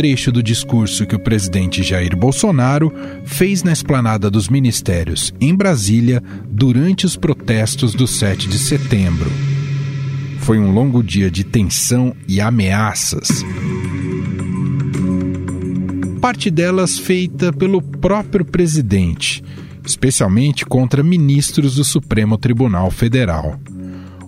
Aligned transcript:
Trecho 0.00 0.32
do 0.32 0.42
discurso 0.42 1.04
que 1.04 1.14
o 1.14 1.18
presidente 1.18 1.82
Jair 1.82 2.16
Bolsonaro 2.16 2.90
fez 3.22 3.62
na 3.62 3.70
esplanada 3.70 4.30
dos 4.30 4.48
ministérios, 4.48 5.30
em 5.38 5.54
Brasília, 5.54 6.22
durante 6.50 7.04
os 7.04 7.16
protestos 7.16 7.92
do 7.92 8.06
7 8.06 8.48
de 8.48 8.58
setembro. 8.58 9.30
Foi 10.38 10.58
um 10.58 10.72
longo 10.72 11.02
dia 11.02 11.30
de 11.30 11.44
tensão 11.44 12.16
e 12.26 12.40
ameaças. 12.40 13.44
Parte 16.18 16.50
delas 16.50 16.98
feita 16.98 17.52
pelo 17.52 17.82
próprio 17.82 18.46
presidente, 18.46 19.44
especialmente 19.84 20.64
contra 20.64 21.02
ministros 21.02 21.74
do 21.74 21.84
Supremo 21.84 22.38
Tribunal 22.38 22.90
Federal. 22.90 23.60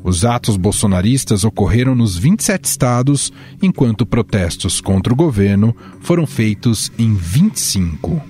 Os 0.05 0.24
atos 0.24 0.56
bolsonaristas 0.56 1.45
ocorreram 1.45 1.95
nos 1.95 2.16
27 2.16 2.64
estados, 2.64 3.33
enquanto 3.62 4.05
protestos 4.05 4.81
contra 4.81 5.12
o 5.12 5.17
governo 5.17 5.75
foram 6.00 6.27
feitos 6.27 6.91
em 6.98 7.14
25. 7.14 8.20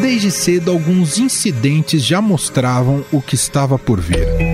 Desde 0.00 0.30
cedo, 0.30 0.70
alguns 0.70 1.18
incidentes 1.18 2.04
já 2.04 2.20
mostravam 2.20 3.04
o 3.12 3.20
que 3.20 3.34
estava 3.34 3.78
por 3.78 4.00
vir. 4.00 4.47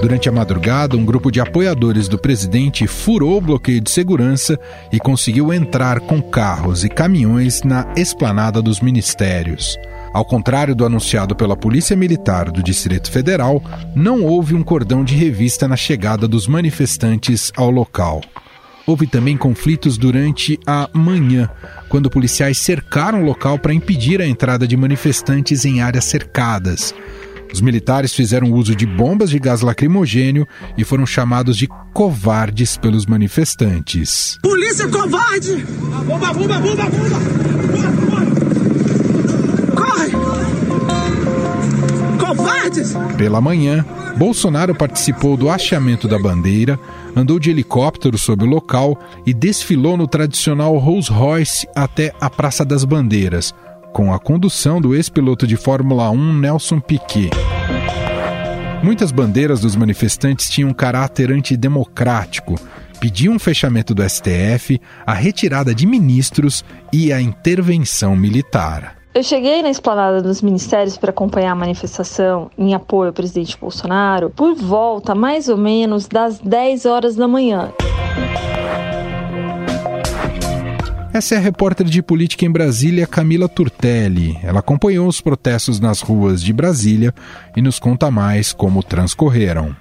Durante 0.00 0.28
a 0.28 0.32
madrugada, 0.32 0.96
um 0.96 1.04
grupo 1.04 1.30
de 1.30 1.40
apoiadores 1.40 2.06
do 2.06 2.16
presidente 2.16 2.86
furou 2.86 3.38
o 3.38 3.40
bloqueio 3.40 3.80
de 3.80 3.90
segurança 3.90 4.58
e 4.92 5.00
conseguiu 5.00 5.52
entrar 5.52 5.98
com 5.98 6.22
carros 6.22 6.84
e 6.84 6.88
caminhões 6.88 7.62
na 7.64 7.84
esplanada 7.96 8.62
dos 8.62 8.80
ministérios. 8.80 9.76
Ao 10.14 10.24
contrário 10.24 10.74
do 10.74 10.86
anunciado 10.86 11.34
pela 11.34 11.56
Polícia 11.56 11.96
Militar 11.96 12.50
do 12.50 12.62
Distrito 12.62 13.10
Federal, 13.10 13.60
não 13.94 14.22
houve 14.24 14.54
um 14.54 14.62
cordão 14.62 15.02
de 15.02 15.16
revista 15.16 15.66
na 15.66 15.76
chegada 15.76 16.28
dos 16.28 16.46
manifestantes 16.46 17.52
ao 17.56 17.68
local. 17.68 18.20
Houve 18.86 19.06
também 19.06 19.36
conflitos 19.36 19.98
durante 19.98 20.58
a 20.64 20.88
manhã, 20.94 21.50
quando 21.88 22.08
policiais 22.08 22.56
cercaram 22.58 23.22
o 23.22 23.26
local 23.26 23.58
para 23.58 23.74
impedir 23.74 24.22
a 24.22 24.26
entrada 24.26 24.66
de 24.66 24.76
manifestantes 24.76 25.64
em 25.64 25.82
áreas 25.82 26.04
cercadas. 26.04 26.94
Os 27.52 27.60
militares 27.60 28.12
fizeram 28.12 28.52
uso 28.52 28.74
de 28.74 28.86
bombas 28.86 29.30
de 29.30 29.38
gás 29.38 29.60
lacrimogênio 29.60 30.46
e 30.76 30.84
foram 30.84 31.06
chamados 31.06 31.56
de 31.56 31.68
covardes 31.92 32.76
pelos 32.76 33.06
manifestantes. 33.06 34.38
Polícia 34.42 34.88
covarde! 34.88 35.56
Bomba, 36.06 36.32
bomba, 36.32 36.58
bomba, 36.60 36.84
bomba! 36.84 37.18
Corre! 39.74 40.10
Covardes! 42.18 42.94
Pela 43.16 43.40
manhã, 43.40 43.84
Bolsonaro 44.18 44.74
participou 44.74 45.36
do 45.36 45.48
hasteamento 45.48 46.08
da 46.08 46.18
bandeira, 46.18 46.78
andou 47.14 47.38
de 47.38 47.50
helicóptero 47.50 48.18
sobre 48.18 48.44
o 48.44 48.48
local 48.48 48.98
e 49.24 49.32
desfilou 49.32 49.96
no 49.96 50.08
tradicional 50.08 50.76
Rolls 50.76 51.10
Royce 51.10 51.68
até 51.74 52.12
a 52.20 52.28
Praça 52.28 52.64
das 52.64 52.84
Bandeiras, 52.84 53.54
com 53.92 54.12
a 54.12 54.18
condução 54.18 54.80
do 54.80 54.94
ex-piloto 54.94 55.46
de 55.46 55.56
Fórmula 55.56 56.10
1 56.10 56.34
Nelson 56.34 56.80
Piquet. 56.80 57.30
Muitas 58.82 59.10
bandeiras 59.10 59.60
dos 59.60 59.74
manifestantes 59.74 60.48
tinham 60.48 60.72
caráter 60.72 61.32
antidemocrático, 61.32 62.54
pediam 63.00 63.34
o 63.34 63.38
fechamento 63.38 63.92
do 63.92 64.08
STF, 64.08 64.80
a 65.04 65.12
retirada 65.12 65.74
de 65.74 65.84
ministros 65.84 66.64
e 66.92 67.12
a 67.12 67.20
intervenção 67.20 68.14
militar. 68.14 68.96
Eu 69.12 69.22
cheguei 69.22 69.62
na 69.62 69.70
esplanada 69.70 70.22
dos 70.22 70.42
ministérios 70.42 70.96
para 70.96 71.10
acompanhar 71.10 71.52
a 71.52 71.56
manifestação 71.56 72.50
em 72.56 72.72
apoio 72.72 73.08
ao 73.08 73.14
presidente 73.14 73.58
Bolsonaro 73.58 74.30
por 74.30 74.54
volta 74.54 75.12
mais 75.12 75.48
ou 75.48 75.56
menos 75.56 76.06
das 76.06 76.38
10 76.38 76.86
horas 76.86 77.16
da 77.16 77.26
manhã. 77.26 77.72
Essa 81.18 81.34
é 81.34 81.38
a 81.38 81.40
repórter 81.40 81.84
de 81.84 82.00
política 82.00 82.46
em 82.46 82.48
Brasília, 82.48 83.04
Camila 83.04 83.48
Turtelli. 83.48 84.38
Ela 84.40 84.60
acompanhou 84.60 85.08
os 85.08 85.20
protestos 85.20 85.80
nas 85.80 86.00
ruas 86.00 86.40
de 86.40 86.52
Brasília 86.52 87.12
e 87.56 87.60
nos 87.60 87.80
conta 87.80 88.08
mais 88.08 88.52
como 88.52 88.84
transcorreram. 88.84 89.74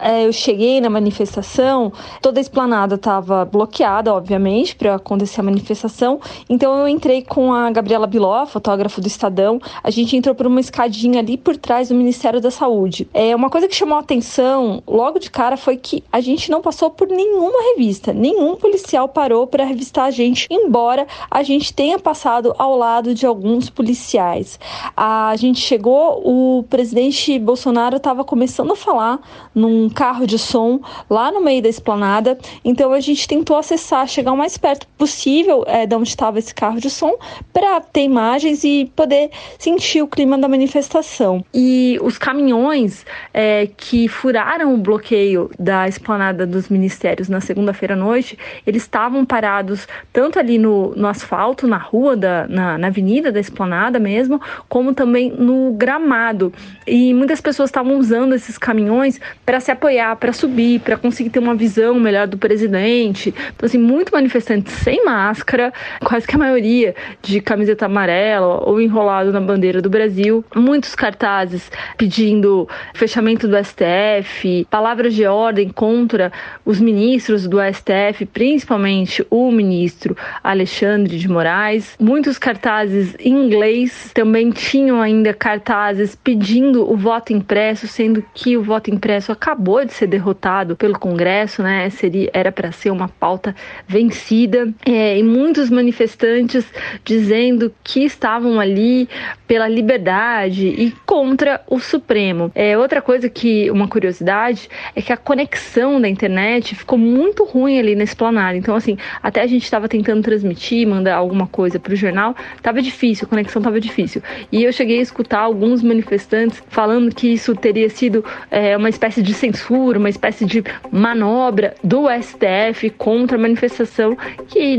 É, 0.00 0.26
eu 0.26 0.32
cheguei 0.32 0.80
na 0.80 0.90
manifestação, 0.90 1.92
toda 2.20 2.40
a 2.40 2.42
esplanada 2.42 2.96
estava 2.96 3.44
bloqueada, 3.44 4.12
obviamente, 4.12 4.74
para 4.74 4.94
acontecer 4.94 5.40
a 5.40 5.44
manifestação. 5.44 6.20
Então 6.48 6.76
eu 6.78 6.88
entrei 6.88 7.22
com 7.22 7.52
a 7.52 7.70
Gabriela 7.70 8.06
Biló, 8.06 8.44
fotógrafa 8.46 9.00
do 9.00 9.06
Estadão. 9.06 9.60
A 9.82 9.90
gente 9.90 10.16
entrou 10.16 10.34
por 10.34 10.46
uma 10.46 10.60
escadinha 10.60 11.20
ali 11.20 11.36
por 11.36 11.56
trás 11.56 11.88
do 11.88 11.94
Ministério 11.94 12.40
da 12.40 12.50
Saúde. 12.50 13.08
É 13.14 13.34
uma 13.34 13.50
coisa 13.50 13.68
que 13.68 13.74
chamou 13.74 13.96
a 13.96 14.00
atenção 14.00 14.82
logo 14.86 15.18
de 15.18 15.30
cara 15.30 15.56
foi 15.56 15.76
que 15.76 16.02
a 16.10 16.20
gente 16.20 16.50
não 16.50 16.60
passou 16.60 16.90
por 16.90 17.08
nenhuma 17.08 17.74
revista, 17.74 18.12
nenhum 18.12 18.56
policial 18.56 19.08
parou 19.08 19.46
para 19.46 19.64
revistar 19.64 20.06
a 20.06 20.10
gente, 20.10 20.46
embora 20.50 21.06
a 21.30 21.42
gente 21.42 21.72
tenha 21.72 21.98
passado 21.98 22.54
ao 22.58 22.76
lado 22.76 23.14
de 23.14 23.26
alguns 23.26 23.70
policiais. 23.70 24.58
A 24.96 25.34
gente 25.36 25.60
chegou, 25.60 26.22
o 26.24 26.64
presidente 26.64 27.38
Bolsonaro 27.38 27.96
estava 27.96 28.24
começando 28.24 28.72
a 28.72 28.76
falar 28.76 29.20
num 29.54 29.77
carro 29.86 30.26
de 30.26 30.38
som 30.38 30.80
lá 31.10 31.30
no 31.30 31.42
meio 31.42 31.62
da 31.62 31.68
esplanada. 31.68 32.38
Então 32.64 32.94
a 32.94 33.00
gente 33.00 33.28
tentou 33.28 33.58
acessar, 33.58 34.08
chegar 34.08 34.32
o 34.32 34.36
mais 34.36 34.56
perto 34.56 34.86
possível 34.96 35.62
é, 35.66 35.84
de 35.86 35.94
onde 35.94 36.08
estava 36.08 36.38
esse 36.38 36.54
carro 36.54 36.80
de 36.80 36.88
som 36.88 37.18
para 37.52 37.80
ter 37.82 38.02
imagens 38.02 38.64
e 38.64 38.90
poder 38.96 39.30
sentir 39.58 40.00
o 40.00 40.08
clima 40.08 40.38
da 40.38 40.48
manifestação. 40.48 41.44
E 41.52 41.98
os 42.02 42.16
caminhões 42.16 43.04
é, 43.34 43.68
que 43.76 44.08
furaram 44.08 44.72
o 44.74 44.78
bloqueio 44.78 45.50
da 45.58 45.86
esplanada 45.86 46.46
dos 46.46 46.68
ministérios 46.68 47.28
na 47.28 47.40
segunda-feira 47.40 47.94
à 47.94 47.96
noite, 47.96 48.38
eles 48.66 48.82
estavam 48.82 49.24
parados 49.24 49.86
tanto 50.12 50.38
ali 50.38 50.58
no, 50.58 50.94
no 50.94 51.06
asfalto, 51.06 51.66
na 51.66 51.76
rua, 51.76 52.16
da, 52.16 52.46
na, 52.48 52.78
na 52.78 52.86
avenida 52.86 53.30
da 53.32 53.40
esplanada 53.40 53.98
mesmo, 53.98 54.40
como 54.68 54.94
também 54.94 55.30
no 55.30 55.72
gramado. 55.72 56.52
E 56.86 57.12
muitas 57.12 57.40
pessoas 57.40 57.68
estavam 57.68 57.98
usando 57.98 58.34
esses 58.34 58.56
caminhões 58.56 59.20
para 59.44 59.60
se 59.68 59.72
apoiar, 59.72 60.16
para 60.16 60.32
subir, 60.32 60.80
para 60.80 60.96
conseguir 60.96 61.28
ter 61.28 61.38
uma 61.38 61.54
visão 61.54 62.00
melhor 62.00 62.26
do 62.26 62.38
presidente. 62.38 63.34
Então, 63.54 63.66
assim, 63.66 63.76
muito 63.76 64.10
manifestante 64.10 64.70
sem 64.70 65.04
máscara, 65.04 65.72
quase 66.02 66.26
que 66.26 66.34
a 66.34 66.38
maioria 66.38 66.94
de 67.20 67.38
camiseta 67.42 67.84
amarela 67.84 68.66
ou 68.66 68.80
enrolado 68.80 69.30
na 69.30 69.40
bandeira 69.40 69.82
do 69.82 69.90
Brasil. 69.90 70.42
Muitos 70.56 70.94
cartazes 70.94 71.70
pedindo 71.98 72.66
fechamento 72.94 73.46
do 73.46 73.56
STF, 73.62 74.66
palavras 74.70 75.12
de 75.14 75.26
ordem 75.26 75.68
contra 75.68 76.32
os 76.64 76.80
ministros 76.80 77.46
do 77.46 77.58
STF, 77.60 78.24
principalmente 78.24 79.26
o 79.28 79.50
ministro 79.50 80.16
Alexandre 80.42 81.18
de 81.18 81.28
Moraes. 81.28 81.94
Muitos 82.00 82.38
cartazes 82.38 83.14
em 83.20 83.32
inglês 83.32 84.10
também 84.14 84.50
tinham 84.50 85.00
ainda 85.02 85.34
cartazes 85.34 86.14
pedindo 86.16 86.90
o 86.90 86.96
voto 86.96 87.34
impresso, 87.34 87.86
sendo 87.86 88.24
que 88.34 88.56
o 88.56 88.62
voto 88.62 88.90
impresso 88.90 89.18
Congresso 89.18 89.32
acabou 89.58 89.84
de 89.84 89.92
ser 89.92 90.06
derrotado 90.06 90.76
pelo 90.76 90.96
Congresso, 90.96 91.62
né? 91.64 91.90
Seria, 91.90 92.30
era 92.32 92.52
para 92.52 92.70
ser 92.70 92.90
uma 92.90 93.08
pauta 93.08 93.54
vencida. 93.88 94.72
É, 94.86 95.18
e 95.18 95.22
muitos 95.22 95.68
manifestantes 95.68 96.64
dizendo 97.04 97.74
que 97.82 98.04
estavam 98.04 98.60
ali 98.60 99.08
pela 99.48 99.66
liberdade 99.66 100.68
e 100.68 100.92
contra 101.04 101.60
o 101.66 101.80
Supremo. 101.80 102.52
É, 102.54 102.78
outra 102.78 103.02
coisa 103.02 103.28
que, 103.28 103.68
uma 103.70 103.88
curiosidade, 103.88 104.68
é 104.94 105.02
que 105.02 105.12
a 105.12 105.16
conexão 105.16 106.00
da 106.00 106.08
internet 106.08 106.76
ficou 106.76 106.98
muito 106.98 107.44
ruim 107.44 107.80
ali 107.80 107.96
na 107.96 108.04
esplanada. 108.04 108.56
Então, 108.56 108.76
assim, 108.76 108.96
até 109.20 109.40
a 109.40 109.46
gente 109.46 109.64
estava 109.64 109.88
tentando 109.88 110.22
transmitir, 110.22 110.86
mandar 110.86 111.16
alguma 111.16 111.48
coisa 111.48 111.80
para 111.80 111.92
o 111.92 111.96
jornal, 111.96 112.36
estava 112.56 112.80
difícil, 112.80 113.26
a 113.26 113.28
conexão 113.28 113.58
estava 113.58 113.80
difícil. 113.80 114.22
E 114.52 114.62
eu 114.62 114.72
cheguei 114.72 115.00
a 115.00 115.02
escutar 115.02 115.40
alguns 115.40 115.82
manifestantes 115.82 116.62
falando 116.68 117.12
que 117.12 117.26
isso 117.32 117.56
teria 117.56 117.90
sido 117.90 118.24
é, 118.50 118.76
uma 118.76 118.88
espécie 118.88 119.20
de 119.20 119.34
censura, 119.38 119.98
uma 119.98 120.10
espécie 120.10 120.44
de 120.44 120.62
manobra 120.90 121.74
do 121.82 122.06
STF 122.10 122.90
contra 122.90 123.36
a 123.36 123.40
manifestação 123.40 124.16
que 124.48 124.76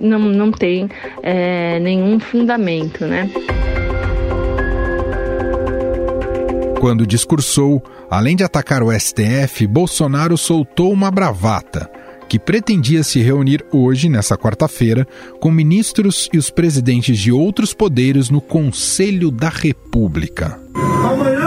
não, 0.00 0.18
não 0.18 0.52
tem 0.52 0.88
é, 1.22 1.78
nenhum 1.80 2.20
fundamento, 2.20 3.04
né? 3.06 3.28
Quando 6.78 7.06
discursou, 7.06 7.82
além 8.10 8.34
de 8.34 8.42
atacar 8.42 8.82
o 8.82 8.90
STF, 8.92 9.66
Bolsonaro 9.68 10.36
soltou 10.36 10.92
uma 10.92 11.12
bravata 11.12 11.88
que 12.28 12.38
pretendia 12.38 13.02
se 13.02 13.20
reunir 13.20 13.62
hoje, 13.70 14.08
nessa 14.08 14.38
quarta-feira, 14.38 15.06
com 15.38 15.50
ministros 15.50 16.30
e 16.32 16.38
os 16.38 16.48
presidentes 16.50 17.18
de 17.18 17.30
outros 17.30 17.74
poderes 17.74 18.30
no 18.30 18.40
Conselho 18.40 19.30
da 19.30 19.50
República. 19.50 20.58
Amanhã 20.74 21.41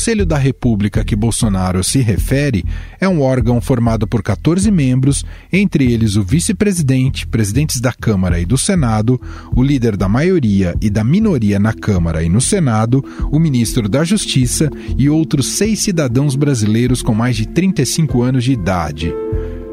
Conselho 0.00 0.24
da 0.24 0.38
República 0.38 1.04
que 1.04 1.14
Bolsonaro 1.14 1.84
se 1.84 1.98
refere 1.98 2.64
é 2.98 3.06
um 3.06 3.20
órgão 3.20 3.60
formado 3.60 4.06
por 4.06 4.22
14 4.22 4.70
membros, 4.70 5.26
entre 5.52 5.92
eles 5.92 6.16
o 6.16 6.22
vice-presidente, 6.22 7.26
presidentes 7.26 7.82
da 7.82 7.92
Câmara 7.92 8.40
e 8.40 8.46
do 8.46 8.56
Senado, 8.56 9.20
o 9.54 9.62
líder 9.62 9.98
da 9.98 10.08
maioria 10.08 10.74
e 10.80 10.88
da 10.88 11.04
minoria 11.04 11.58
na 11.58 11.74
Câmara 11.74 12.22
e 12.22 12.30
no 12.30 12.40
Senado, 12.40 13.04
o 13.30 13.38
ministro 13.38 13.90
da 13.90 14.02
Justiça 14.02 14.70
e 14.96 15.10
outros 15.10 15.58
seis 15.58 15.80
cidadãos 15.80 16.34
brasileiros 16.34 17.02
com 17.02 17.14
mais 17.14 17.36
de 17.36 17.46
35 17.46 18.22
anos 18.22 18.42
de 18.42 18.52
idade. 18.52 19.12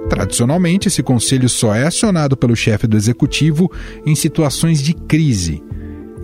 Tradicionalmente, 0.10 0.90
esse 0.90 1.02
conselho 1.02 1.48
só 1.48 1.74
é 1.74 1.88
acionado 1.88 2.36
pelo 2.36 2.54
chefe 2.54 2.86
do 2.86 2.98
executivo 2.98 3.72
em 4.06 4.14
situações 4.14 4.84
de 4.84 4.94
crise. 4.94 5.64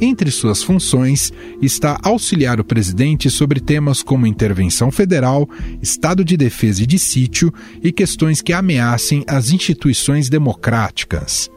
Entre 0.02 0.32
suas 0.32 0.64
funções 0.64 1.32
está 1.62 2.00
auxiliar 2.04 2.60
o 2.60 2.64
presidente 2.64 3.30
sobre 3.30 3.60
temas 3.60 4.02
como 4.02 4.28
intervenção 4.28 4.92
federal, 4.92 5.48
estado 5.82 6.26
de 6.26 6.36
defesa 6.36 6.84
e 6.84 6.88
de 6.88 6.98
sítio 6.98 7.54
e 7.82 7.92
questões 7.92 8.42
que 8.42 8.54
ameacem 8.54 9.24
as 9.28 9.52
instituições 9.52 10.30
democráticas. 10.30 11.50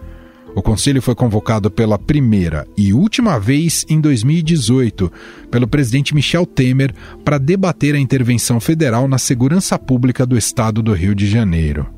O 0.54 0.62
conselho 0.62 1.02
foi 1.02 1.14
convocado 1.14 1.70
pela 1.70 1.98
primeira 1.98 2.66
e 2.78 2.94
última 2.94 3.38
vez 3.38 3.84
em 3.90 4.00
2018 4.00 5.12
pelo 5.50 5.68
presidente 5.68 6.14
Michel 6.14 6.46
Temer 6.46 6.94
para 7.22 7.36
debater 7.36 7.94
a 7.94 7.98
intervenção 7.98 8.58
federal 8.58 9.06
na 9.06 9.18
segurança 9.18 9.78
pública 9.78 10.24
do 10.24 10.36
estado 10.36 10.82
do 10.82 10.94
Rio 10.94 11.14
de 11.14 11.26
Janeiro. 11.26 11.95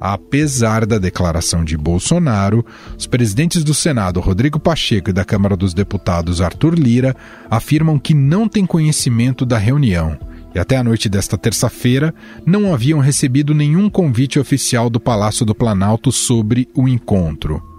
Apesar 0.00 0.84
da 0.84 0.98
declaração 0.98 1.64
de 1.64 1.76
Bolsonaro, 1.76 2.64
os 2.98 3.06
presidentes 3.06 3.64
do 3.64 3.72
Senado, 3.72 4.20
Rodrigo 4.20 4.60
Pacheco, 4.60 5.10
e 5.10 5.12
da 5.12 5.24
Câmara 5.24 5.56
dos 5.56 5.72
Deputados, 5.72 6.40
Arthur 6.40 6.74
Lira, 6.74 7.16
afirmam 7.50 7.98
que 7.98 8.14
não 8.14 8.48
têm 8.48 8.66
conhecimento 8.66 9.46
da 9.46 9.58
reunião 9.58 10.18
e 10.54 10.58
até 10.58 10.78
a 10.78 10.82
noite 10.82 11.06
desta 11.06 11.36
terça-feira 11.36 12.14
não 12.46 12.72
haviam 12.72 12.98
recebido 12.98 13.54
nenhum 13.54 13.90
convite 13.90 14.38
oficial 14.38 14.88
do 14.88 14.98
Palácio 14.98 15.44
do 15.44 15.54
Planalto 15.54 16.10
sobre 16.10 16.66
o 16.74 16.88
encontro. 16.88 17.75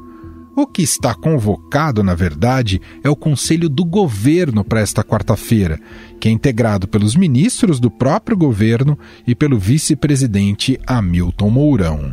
O 0.59 0.65
que 0.65 0.81
está 0.81 1.13
convocado, 1.13 2.01
na 2.01 2.15
verdade, 2.15 2.81
é 3.03 3.09
o 3.11 3.15
Conselho 3.15 3.69
do 3.69 3.85
Governo 3.85 4.63
para 4.63 4.79
esta 4.79 5.03
quarta-feira, 5.03 5.79
que 6.19 6.27
é 6.27 6.31
integrado 6.31 6.87
pelos 6.87 7.15
ministros 7.15 7.79
do 7.79 7.91
próprio 7.91 8.35
governo 8.35 8.97
e 9.27 9.35
pelo 9.35 9.59
vice-presidente 9.59 10.79
Hamilton 10.87 11.49
Mourão. 11.51 12.11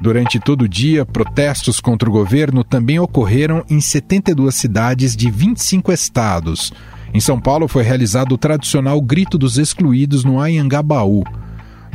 Durante 0.00 0.38
todo 0.38 0.62
o 0.62 0.68
dia, 0.68 1.04
protestos 1.04 1.80
contra 1.80 2.08
o 2.08 2.12
governo 2.12 2.62
também 2.62 3.00
ocorreram 3.00 3.64
em 3.68 3.80
72 3.80 4.54
cidades 4.54 5.16
de 5.16 5.28
25 5.28 5.90
estados. 5.90 6.72
Em 7.12 7.18
São 7.18 7.40
Paulo 7.40 7.66
foi 7.66 7.82
realizado 7.82 8.30
o 8.30 8.38
tradicional 8.38 9.00
Grito 9.00 9.36
dos 9.36 9.58
Excluídos 9.58 10.22
no 10.22 10.38
Anhangabaú. 10.40 11.24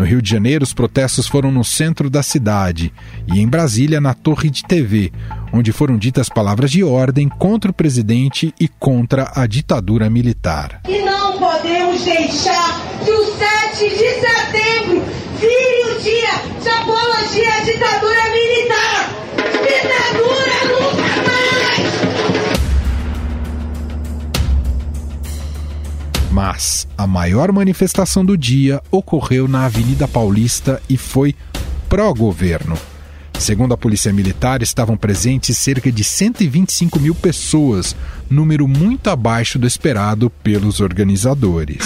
No 0.02 0.08
Rio 0.08 0.20
de 0.20 0.32
Janeiro, 0.32 0.64
os 0.64 0.74
protestos 0.74 1.28
foram 1.28 1.52
no 1.52 1.64
centro 1.64 2.10
da 2.10 2.24
cidade 2.24 2.92
e 3.32 3.40
em 3.40 3.48
Brasília, 3.48 4.02
na 4.02 4.16
Torre 4.16 4.50
de 4.50 4.64
TV, 4.64 5.12
onde 5.54 5.72
foram 5.72 5.96
ditas 5.96 6.28
palavras 6.28 6.72
de 6.72 6.84
ordem 6.84 7.30
contra 7.30 7.70
o 7.70 7.74
presidente 7.74 8.52
e 8.60 8.68
contra 8.68 9.32
a 9.36 9.46
ditadura 9.46 10.10
militar. 10.10 10.82
E 10.90 11.04
não 11.04 11.38
podemos 11.38 12.04
deixar 12.04 12.82
que 13.06 13.12
o 13.12 13.26
7 13.26 13.90
de 13.90 14.10
setembro 14.22 15.04
vire 15.40 15.92
o 15.92 16.00
dia 16.02 16.32
de 16.64 16.70
apologia 16.70 17.58
à 17.58 17.60
ditadura 17.60 18.24
militar. 18.34 19.10
Ditadura 19.62 20.41
Mas 26.32 26.88
a 26.98 27.06
maior 27.06 27.52
manifestação 27.52 28.24
do 28.24 28.38
dia 28.38 28.82
ocorreu 28.90 29.48
na 29.48 29.66
Avenida 29.66 30.08
Paulista 30.08 30.82
e 30.90 30.98
foi 30.98 31.36
pró-governo. 31.90 32.78
Segundo 33.38 33.74
a 33.74 33.78
Polícia 33.78 34.14
Militar, 34.14 34.62
estavam 34.62 34.96
presentes 34.96 35.58
cerca 35.58 35.92
de 35.92 36.04
125 36.04 37.00
mil 37.00 37.14
pessoas, 37.14 37.96
número 38.30 38.68
muito 38.68 39.10
abaixo 39.10 39.60
do 39.60 39.68
esperado 39.68 40.30
pelos 40.30 40.80
organizadores. 40.80 41.80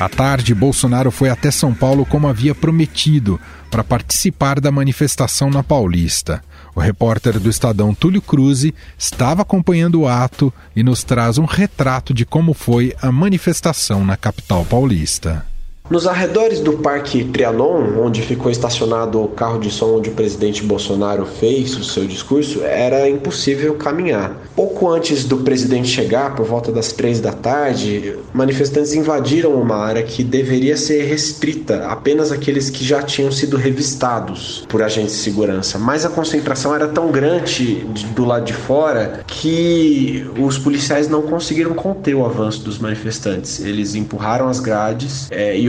À 0.00 0.08
tarde, 0.08 0.54
Bolsonaro 0.54 1.10
foi 1.10 1.28
até 1.28 1.50
São 1.50 1.74
Paulo 1.74 2.06
como 2.06 2.28
havia 2.28 2.54
prometido, 2.54 3.38
para 3.72 3.82
participar 3.82 4.60
da 4.60 4.70
manifestação 4.70 5.48
na 5.48 5.62
Paulista. 5.62 6.44
O 6.74 6.80
repórter 6.80 7.40
do 7.40 7.48
Estadão 7.48 7.94
Túlio 7.94 8.20
Cruz 8.20 8.70
estava 8.98 9.40
acompanhando 9.40 10.02
o 10.02 10.06
ato 10.06 10.52
e 10.76 10.82
nos 10.82 11.02
traz 11.02 11.38
um 11.38 11.46
retrato 11.46 12.12
de 12.12 12.26
como 12.26 12.52
foi 12.52 12.94
a 13.00 13.10
manifestação 13.10 14.04
na 14.04 14.14
capital 14.14 14.66
paulista. 14.66 15.46
Nos 15.92 16.06
arredores 16.06 16.58
do 16.60 16.72
Parque 16.72 17.22
Trianon, 17.22 18.00
onde 18.02 18.22
ficou 18.22 18.50
estacionado 18.50 19.22
o 19.22 19.28
carro 19.28 19.60
de 19.60 19.70
som 19.70 19.96
onde 19.96 20.08
o 20.08 20.14
presidente 20.14 20.62
Bolsonaro 20.62 21.26
fez 21.26 21.76
o 21.76 21.84
seu 21.84 22.06
discurso, 22.06 22.62
era 22.62 23.06
impossível 23.10 23.74
caminhar. 23.74 24.34
Pouco 24.56 24.88
antes 24.88 25.26
do 25.26 25.36
presidente 25.38 25.88
chegar, 25.88 26.34
por 26.34 26.46
volta 26.46 26.72
das 26.72 26.92
três 26.92 27.20
da 27.20 27.30
tarde, 27.30 28.16
manifestantes 28.32 28.94
invadiram 28.94 29.52
uma 29.52 29.76
área 29.76 30.02
que 30.02 30.24
deveria 30.24 30.78
ser 30.78 31.02
restrita 31.04 31.84
apenas 31.86 32.32
àqueles 32.32 32.70
que 32.70 32.82
já 32.82 33.02
tinham 33.02 33.30
sido 33.30 33.58
revistados 33.58 34.64
por 34.70 34.82
agentes 34.82 35.12
de 35.16 35.20
segurança. 35.20 35.78
Mas 35.78 36.06
a 36.06 36.08
concentração 36.08 36.74
era 36.74 36.88
tão 36.88 37.10
grande 37.10 37.84
do 38.14 38.24
lado 38.24 38.46
de 38.46 38.54
fora 38.54 39.22
que 39.26 40.26
os 40.38 40.56
policiais 40.56 41.06
não 41.06 41.20
conseguiram 41.20 41.74
conter 41.74 42.14
o 42.14 42.24
avanço 42.24 42.62
dos 42.62 42.78
manifestantes. 42.78 43.60
Eles 43.60 43.94
empurraram 43.94 44.48
as 44.48 44.58
grades 44.58 45.28
é, 45.30 45.54
e 45.58 45.68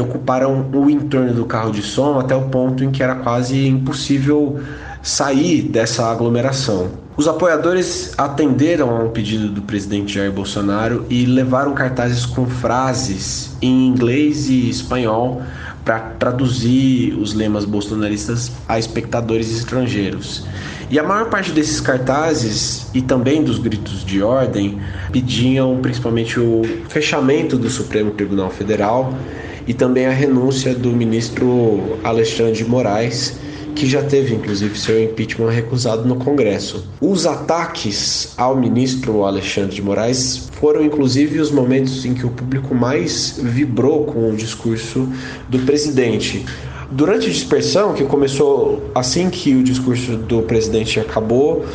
o 0.73 0.89
entorno 0.89 1.33
do 1.33 1.45
carro 1.45 1.71
de 1.71 1.81
som 1.81 2.19
até 2.19 2.35
o 2.35 2.43
ponto 2.43 2.83
em 2.83 2.91
que 2.91 3.01
era 3.01 3.15
quase 3.15 3.67
impossível 3.67 4.59
sair 5.01 5.63
dessa 5.63 6.05
aglomeração. 6.05 7.03
Os 7.15 7.27
apoiadores 7.27 8.13
atenderam 8.17 8.89
a 8.89 9.03
um 9.03 9.09
pedido 9.09 9.47
do 9.47 9.61
presidente 9.61 10.15
Jair 10.15 10.31
Bolsonaro 10.31 11.05
e 11.09 11.25
levaram 11.25 11.73
cartazes 11.73 12.25
com 12.25 12.47
frases 12.47 13.55
em 13.61 13.87
inglês 13.87 14.49
e 14.49 14.69
espanhol 14.69 15.41
para 15.85 15.99
traduzir 15.99 17.13
os 17.13 17.33
lemas 17.33 17.65
bolsonaristas 17.65 18.51
a 18.67 18.79
espectadores 18.79 19.55
estrangeiros. 19.55 20.45
E 20.89 20.97
a 20.97 21.03
maior 21.03 21.29
parte 21.29 21.51
desses 21.51 21.81
cartazes 21.81 22.87
e 22.93 23.01
também 23.01 23.43
dos 23.43 23.59
gritos 23.59 24.03
de 24.05 24.21
ordem 24.23 24.79
pediam 25.11 25.77
principalmente 25.81 26.39
o 26.39 26.61
fechamento 26.89 27.57
do 27.57 27.69
Supremo 27.69 28.11
Tribunal 28.11 28.49
Federal 28.49 29.13
e 29.67 29.73
também 29.73 30.05
a 30.05 30.11
renúncia 30.11 30.73
do 30.73 30.89
ministro 30.89 31.97
Alexandre 32.03 32.53
de 32.53 32.65
Moraes, 32.65 33.37
que 33.75 33.87
já 33.87 34.03
teve 34.03 34.35
inclusive 34.35 34.77
seu 34.77 35.03
impeachment 35.03 35.49
recusado 35.49 36.07
no 36.07 36.15
Congresso. 36.15 36.87
Os 37.01 37.25
ataques 37.25 38.33
ao 38.37 38.55
ministro 38.55 39.23
Alexandre 39.23 39.75
de 39.75 39.81
Moraes 39.81 40.49
foram 40.53 40.83
inclusive 40.83 41.39
os 41.39 41.51
momentos 41.51 42.05
em 42.05 42.13
que 42.13 42.25
o 42.25 42.29
público 42.29 42.75
mais 42.75 43.39
vibrou 43.41 44.05
com 44.05 44.29
o 44.29 44.35
discurso 44.35 45.07
do 45.49 45.59
presidente. 45.59 46.45
Durante 46.91 47.25
a 47.25 47.29
dispersão, 47.29 47.93
que 47.93 48.03
começou 48.05 48.91
assim 48.93 49.29
que 49.29 49.55
o 49.55 49.63
discurso 49.63 50.15
do 50.15 50.43
presidente 50.43 50.99
acabou, 50.99 51.65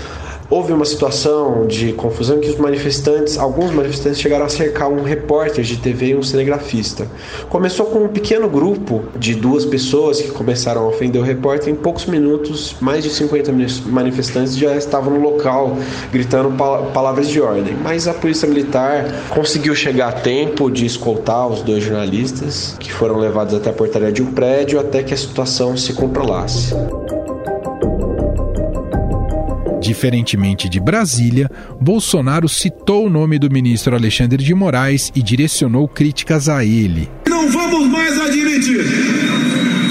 houve 0.50 0.72
uma 0.72 0.84
situação 0.84 1.66
de 1.66 1.92
confusão 1.92 2.40
que 2.40 2.48
os 2.48 2.56
manifestantes, 2.56 3.36
alguns 3.36 3.70
manifestantes 3.70 4.20
chegaram 4.20 4.46
a 4.46 4.48
cercar 4.48 4.88
um 4.88 5.02
repórter 5.02 5.62
de 5.62 5.76
TV 5.76 6.08
e 6.08 6.16
um 6.16 6.22
cinegrafista. 6.22 7.06
Começou 7.48 7.86
com 7.86 8.04
um 8.04 8.08
pequeno 8.08 8.48
grupo 8.48 9.04
de 9.16 9.34
duas 9.34 9.64
pessoas 9.64 10.20
que 10.20 10.30
começaram 10.30 10.82
a 10.82 10.88
ofender 10.88 11.20
o 11.20 11.24
repórter. 11.24 11.68
Em 11.68 11.76
poucos 11.76 12.06
minutos, 12.06 12.76
mais 12.80 13.04
de 13.04 13.10
50 13.10 13.52
manifestantes 13.86 14.56
já 14.56 14.74
estavam 14.76 15.12
no 15.12 15.20
local 15.20 15.76
gritando 16.10 16.50
palavras 16.92 17.28
de 17.28 17.40
ordem. 17.40 17.76
Mas 17.82 18.08
a 18.08 18.14
polícia 18.14 18.48
militar 18.48 19.04
conseguiu 19.30 19.74
chegar 19.74 20.08
a 20.08 20.12
tempo 20.12 20.70
de 20.70 20.86
escoltar 20.86 21.46
os 21.48 21.62
dois 21.62 21.84
jornalistas, 21.84 22.76
que 22.78 22.92
foram 22.92 23.18
levados 23.18 23.54
até 23.54 23.70
a 23.70 23.72
portaria 23.72 24.10
de 24.10 24.22
um 24.22 24.32
prédio 24.32 24.80
até 24.80 25.02
que 25.02 25.12
a 25.12 25.16
situação 25.16 25.76
se 25.76 25.92
controlasse. 25.92 26.74
Diferentemente 29.88 30.68
de 30.68 30.78
Brasília, 30.78 31.50
Bolsonaro 31.80 32.46
citou 32.46 33.06
o 33.06 33.08
nome 33.08 33.38
do 33.38 33.50
ministro 33.50 33.96
Alexandre 33.96 34.44
de 34.44 34.54
Moraes 34.54 35.10
e 35.16 35.22
direcionou 35.22 35.88
críticas 35.88 36.46
a 36.46 36.62
ele. 36.62 37.08
Não 37.26 37.48
vamos 37.48 37.88
mais 37.88 38.20
admitir 38.20 38.84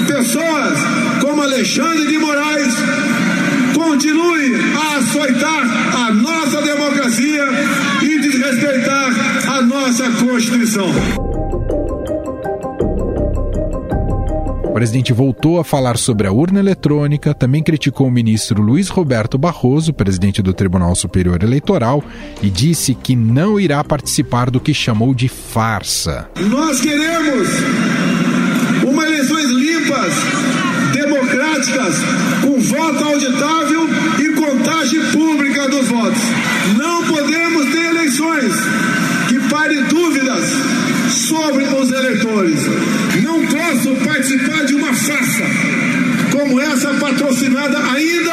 pessoas 0.06 0.78
como 1.20 1.42
Alexandre 1.42 2.06
de 2.06 2.16
Moraes 2.16 2.74
continuem 3.74 4.54
a 4.76 4.98
açoitar 4.98 6.06
a 6.06 6.12
nossa 6.12 6.62
democracia 6.62 7.44
e 8.00 8.20
desrespeitar 8.20 9.10
a 9.48 9.62
nossa 9.62 10.08
Constituição. 10.12 11.27
Presidente 14.78 15.12
voltou 15.12 15.58
a 15.58 15.64
falar 15.64 15.98
sobre 15.98 16.28
a 16.28 16.32
urna 16.32 16.60
eletrônica, 16.60 17.34
também 17.34 17.64
criticou 17.64 18.06
o 18.06 18.10
ministro 18.12 18.62
Luiz 18.62 18.88
Roberto 18.88 19.36
Barroso, 19.36 19.92
presidente 19.92 20.40
do 20.40 20.52
Tribunal 20.52 20.94
Superior 20.94 21.42
Eleitoral, 21.42 22.00
e 22.40 22.48
disse 22.48 22.94
que 22.94 23.16
não 23.16 23.58
irá 23.58 23.82
participar 23.82 24.52
do 24.52 24.60
que 24.60 24.72
chamou 24.72 25.12
de 25.12 25.26
farsa. 25.26 26.30
Nós 26.38 26.80
queremos 26.80 27.48
uma 28.88 29.04
eleições 29.04 29.50
limpas, 29.50 30.14
democráticas, 30.92 31.96
com 32.42 32.60
voto 32.60 33.02
auditável 33.02 33.82
e 34.20 34.32
contagem 34.36 35.00
pública 35.10 35.68
dos 35.70 35.88
votos. 35.88 36.22
Não 36.76 37.04
podemos 37.04 37.66
ter 37.72 37.84
eleições 37.84 38.54
que 39.28 39.40
parem 39.50 39.82
dúvidas 39.86 40.97
sobre 41.10 41.64
os 41.64 41.90
eleitores. 41.90 42.60
Não 43.22 43.46
posso 43.46 43.94
participar 44.04 44.64
de 44.64 44.74
uma 44.74 44.92
farsa 44.92 45.44
como 46.32 46.60
essa 46.60 46.94
patrocinada 46.94 47.78
ainda 47.92 48.32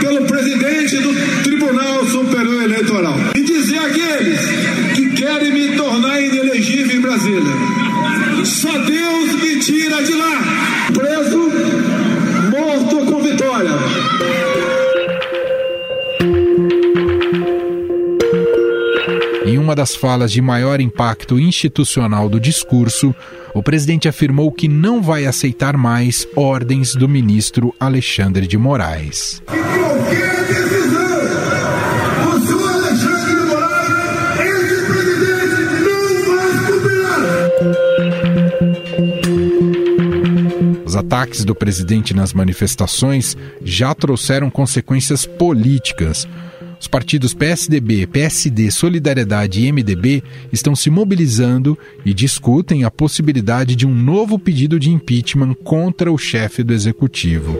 pelo 0.00 0.24
presidente 0.26 0.96
do 0.98 1.42
Tribunal 1.42 2.06
Superior 2.06 2.62
Eleitoral. 2.62 3.16
E 3.34 3.40
dizer 3.42 3.78
àqueles 3.78 4.40
que 4.94 5.10
querem 5.10 5.52
me 5.52 5.76
tornar 5.76 6.20
inelegível 6.20 6.96
em 6.96 7.00
Brasília: 7.00 7.52
só 8.44 8.78
Deus 8.78 9.34
me 9.42 9.56
tira 9.60 10.02
de 10.02 10.14
lá. 10.14 10.37
Das 19.88 19.96
falas 19.96 20.30
de 20.30 20.42
maior 20.42 20.82
impacto 20.82 21.38
institucional 21.38 22.28
do 22.28 22.38
discurso, 22.38 23.14
o 23.54 23.62
presidente 23.62 24.06
afirmou 24.06 24.52
que 24.52 24.68
não 24.68 25.00
vai 25.00 25.24
aceitar 25.24 25.78
mais 25.78 26.28
ordens 26.36 26.94
do 26.94 27.08
ministro 27.08 27.74
Alexandre 27.80 28.46
de 28.46 28.58
Moraes. 28.58 29.42
Os 40.84 40.96
ataques 40.96 41.46
do 41.46 41.54
presidente 41.54 42.12
nas 42.12 42.34
manifestações 42.34 43.34
já 43.62 43.94
trouxeram 43.94 44.50
consequências 44.50 45.24
políticas. 45.24 46.28
Os 46.80 46.86
partidos 46.86 47.34
PSDB, 47.34 48.06
PSD, 48.06 48.70
Solidariedade 48.70 49.60
e 49.60 49.72
MDB 49.72 50.22
estão 50.52 50.76
se 50.76 50.88
mobilizando 50.90 51.76
e 52.04 52.14
discutem 52.14 52.84
a 52.84 52.90
possibilidade 52.90 53.74
de 53.74 53.86
um 53.86 53.94
novo 53.94 54.38
pedido 54.38 54.78
de 54.78 54.90
impeachment 54.90 55.54
contra 55.54 56.12
o 56.12 56.16
chefe 56.16 56.62
do 56.62 56.72
executivo. 56.72 57.58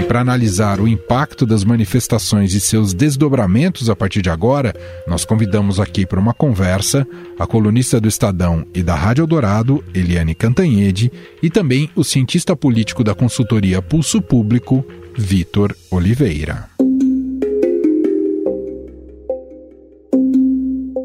E 0.00 0.02
para 0.04 0.20
analisar 0.20 0.80
o 0.80 0.88
impacto 0.88 1.44
das 1.44 1.64
manifestações 1.64 2.54
e 2.54 2.60
seus 2.60 2.94
desdobramentos 2.94 3.90
a 3.90 3.96
partir 3.96 4.22
de 4.22 4.30
agora, 4.30 4.74
nós 5.06 5.26
convidamos 5.26 5.78
aqui 5.78 6.06
para 6.06 6.18
uma 6.18 6.32
conversa 6.32 7.06
a 7.38 7.46
colunista 7.46 8.00
do 8.00 8.08
Estadão 8.08 8.66
e 8.74 8.82
da 8.82 8.94
Rádio 8.94 9.22
Eldorado, 9.22 9.84
Eliane 9.94 10.34
Cantanhede, 10.34 11.12
e 11.42 11.50
também 11.50 11.90
o 11.94 12.02
cientista 12.02 12.56
político 12.56 13.04
da 13.04 13.14
consultoria 13.14 13.82
Pulso 13.82 14.20
Público, 14.20 14.84
Vitor 15.20 15.74
Oliveira. 15.90 16.70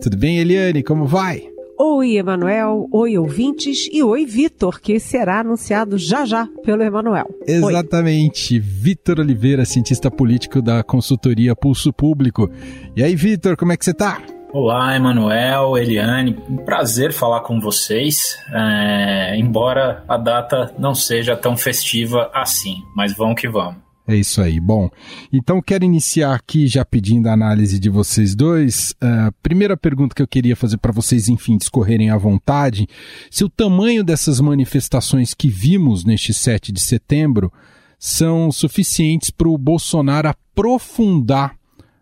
Tudo 0.04 0.18
bem, 0.18 0.38
Eliane? 0.38 0.84
Como 0.84 1.08
vai? 1.08 1.42
Oi, 1.80 2.18
Emanuel. 2.18 2.88
Oi, 2.92 3.18
ouvintes. 3.18 3.90
E 3.92 4.04
oi, 4.04 4.24
Vitor, 4.24 4.80
que 4.80 5.00
será 5.00 5.40
anunciado 5.40 5.98
já 5.98 6.26
já 6.26 6.48
pelo 6.64 6.84
Emanuel. 6.84 7.26
Exatamente. 7.48 8.60
Vitor 8.60 9.20
Oliveira, 9.20 9.66
cientista 9.66 10.12
político 10.12 10.62
da 10.62 10.84
consultoria 10.84 11.56
Pulso 11.56 11.92
Público. 11.92 12.48
E 12.96 13.04
aí, 13.04 13.16
Vitor, 13.16 13.58
como 13.58 13.72
é 13.72 13.78
que 13.78 13.84
você 13.84 13.96
tá? 13.96 14.22
Olá, 14.54 14.96
Emanuel, 14.96 15.76
Eliane, 15.76 16.38
um 16.48 16.58
prazer 16.58 17.12
falar 17.12 17.40
com 17.40 17.60
vocês, 17.60 18.38
é, 18.54 19.36
embora 19.36 20.04
a 20.08 20.16
data 20.16 20.72
não 20.78 20.94
seja 20.94 21.36
tão 21.36 21.58
festiva 21.58 22.30
assim, 22.32 22.76
mas 22.96 23.18
vamos 23.18 23.42
que 23.42 23.50
vamos. 23.50 23.83
É 24.06 24.16
isso 24.16 24.42
aí. 24.42 24.60
Bom, 24.60 24.90
então 25.32 25.62
quero 25.62 25.86
iniciar 25.86 26.36
aqui 26.36 26.68
já 26.68 26.84
pedindo 26.84 27.30
a 27.30 27.34
análise 27.34 27.80
de 27.80 27.90
vocês 27.90 28.36
dois. 28.36 28.92
Uh, 29.02 29.32
primeira 29.42 29.78
pergunta 29.78 30.14
que 30.14 30.22
eu 30.22 30.28
queria 30.28 30.56
fazer 30.56 30.78
para 30.78 30.92
vocês, 30.92 31.30
enfim, 31.30 31.58
discorrerem 31.58 32.10
à 32.10 32.18
vontade: 32.18 32.88
se 33.32 33.46
o 33.46 33.50
tamanho 33.50 34.04
dessas 34.04 34.42
manifestações 34.42 35.34
que 35.34 35.48
vimos 35.48 36.04
neste 36.04 36.34
7 36.34 36.72
de 36.74 36.82
setembro 36.82 37.52
são 37.98 38.52
suficientes 38.52 39.30
para 39.30 39.48
o 39.48 39.58
Bolsonaro 39.58 40.28
aprofundar 40.28 41.56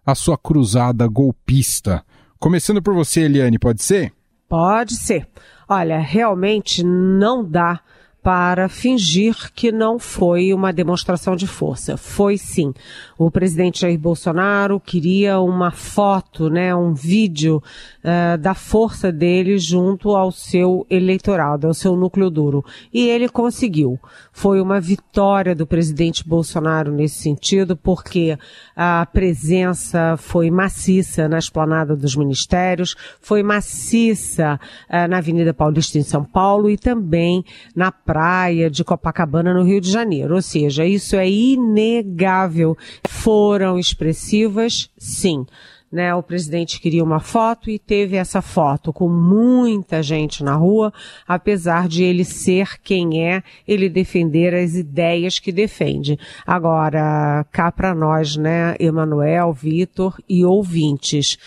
a 0.03 0.15
sua 0.15 0.35
cruzada 0.35 1.07
golpista. 1.07 2.03
Começando 2.39 2.81
por 2.81 2.95
você, 2.95 3.21
Eliane, 3.21 3.59
pode 3.59 3.83
ser? 3.83 4.11
Pode 4.49 4.95
ser. 4.95 5.27
Olha, 5.69 5.99
realmente 5.99 6.83
não 6.83 7.47
dá 7.47 7.79
para 8.23 8.69
fingir 8.69 9.51
que 9.55 9.71
não 9.71 9.97
foi 9.97 10.53
uma 10.53 10.71
demonstração 10.71 11.35
de 11.35 11.47
força. 11.47 11.97
Foi 11.97 12.37
sim. 12.37 12.71
O 13.17 13.31
presidente 13.31 13.81
Jair 13.81 13.97
Bolsonaro 13.97 14.79
queria 14.79 15.39
uma 15.39 15.71
foto, 15.71 16.49
né, 16.49 16.73
um 16.75 16.93
vídeo 16.93 17.63
uh, 18.03 18.37
da 18.37 18.53
força 18.53 19.11
dele 19.11 19.57
junto 19.57 20.15
ao 20.15 20.31
seu 20.31 20.85
eleitorado, 20.89 21.65
ao 21.65 21.73
seu 21.73 21.95
núcleo 21.95 22.29
duro. 22.29 22.63
E 22.93 23.07
ele 23.07 23.27
conseguiu. 23.27 23.99
Foi 24.31 24.61
uma 24.61 24.79
vitória 24.79 25.55
do 25.55 25.65
presidente 25.65 26.27
Bolsonaro 26.27 26.91
nesse 26.91 27.21
sentido, 27.21 27.75
porque 27.75 28.37
a 28.75 29.05
presença 29.11 30.15
foi 30.17 30.51
maciça 30.51 31.27
na 31.27 31.39
esplanada 31.39 31.95
dos 31.95 32.15
ministérios, 32.15 32.95
foi 33.19 33.41
maciça 33.41 34.59
uh, 34.87 35.07
na 35.07 35.17
Avenida 35.17 35.53
Paulista 35.55 35.97
em 35.97 36.03
São 36.03 36.23
Paulo 36.23 36.69
e 36.69 36.77
também 36.77 37.43
na 37.75 37.91
praia 38.11 38.69
de 38.69 38.83
Copacabana, 38.83 39.53
no 39.53 39.63
Rio 39.63 39.79
de 39.79 39.89
Janeiro. 39.89 40.35
Ou 40.35 40.41
seja, 40.41 40.85
isso 40.85 41.15
é 41.15 41.29
inegável. 41.29 42.77
Foram 43.07 43.79
expressivas, 43.79 44.89
sim. 44.97 45.45
Né, 45.89 46.13
o 46.15 46.23
presidente 46.23 46.79
queria 46.79 47.03
uma 47.03 47.19
foto 47.19 47.69
e 47.69 47.77
teve 47.77 48.15
essa 48.15 48.41
foto 48.41 48.93
com 48.93 49.09
muita 49.09 50.01
gente 50.01 50.41
na 50.41 50.55
rua, 50.55 50.93
apesar 51.27 51.87
de 51.89 52.01
ele 52.01 52.23
ser 52.23 52.79
quem 52.81 53.25
é, 53.25 53.43
ele 53.67 53.89
defender 53.89 54.53
as 54.53 54.73
ideias 54.73 55.37
que 55.37 55.51
defende. 55.51 56.17
Agora, 56.47 57.45
cá 57.51 57.73
para 57.73 57.93
nós, 57.93 58.37
né, 58.37 58.75
Emanuel, 58.79 59.51
Vitor 59.51 60.17
e 60.29 60.45
ouvintes, 60.45 61.37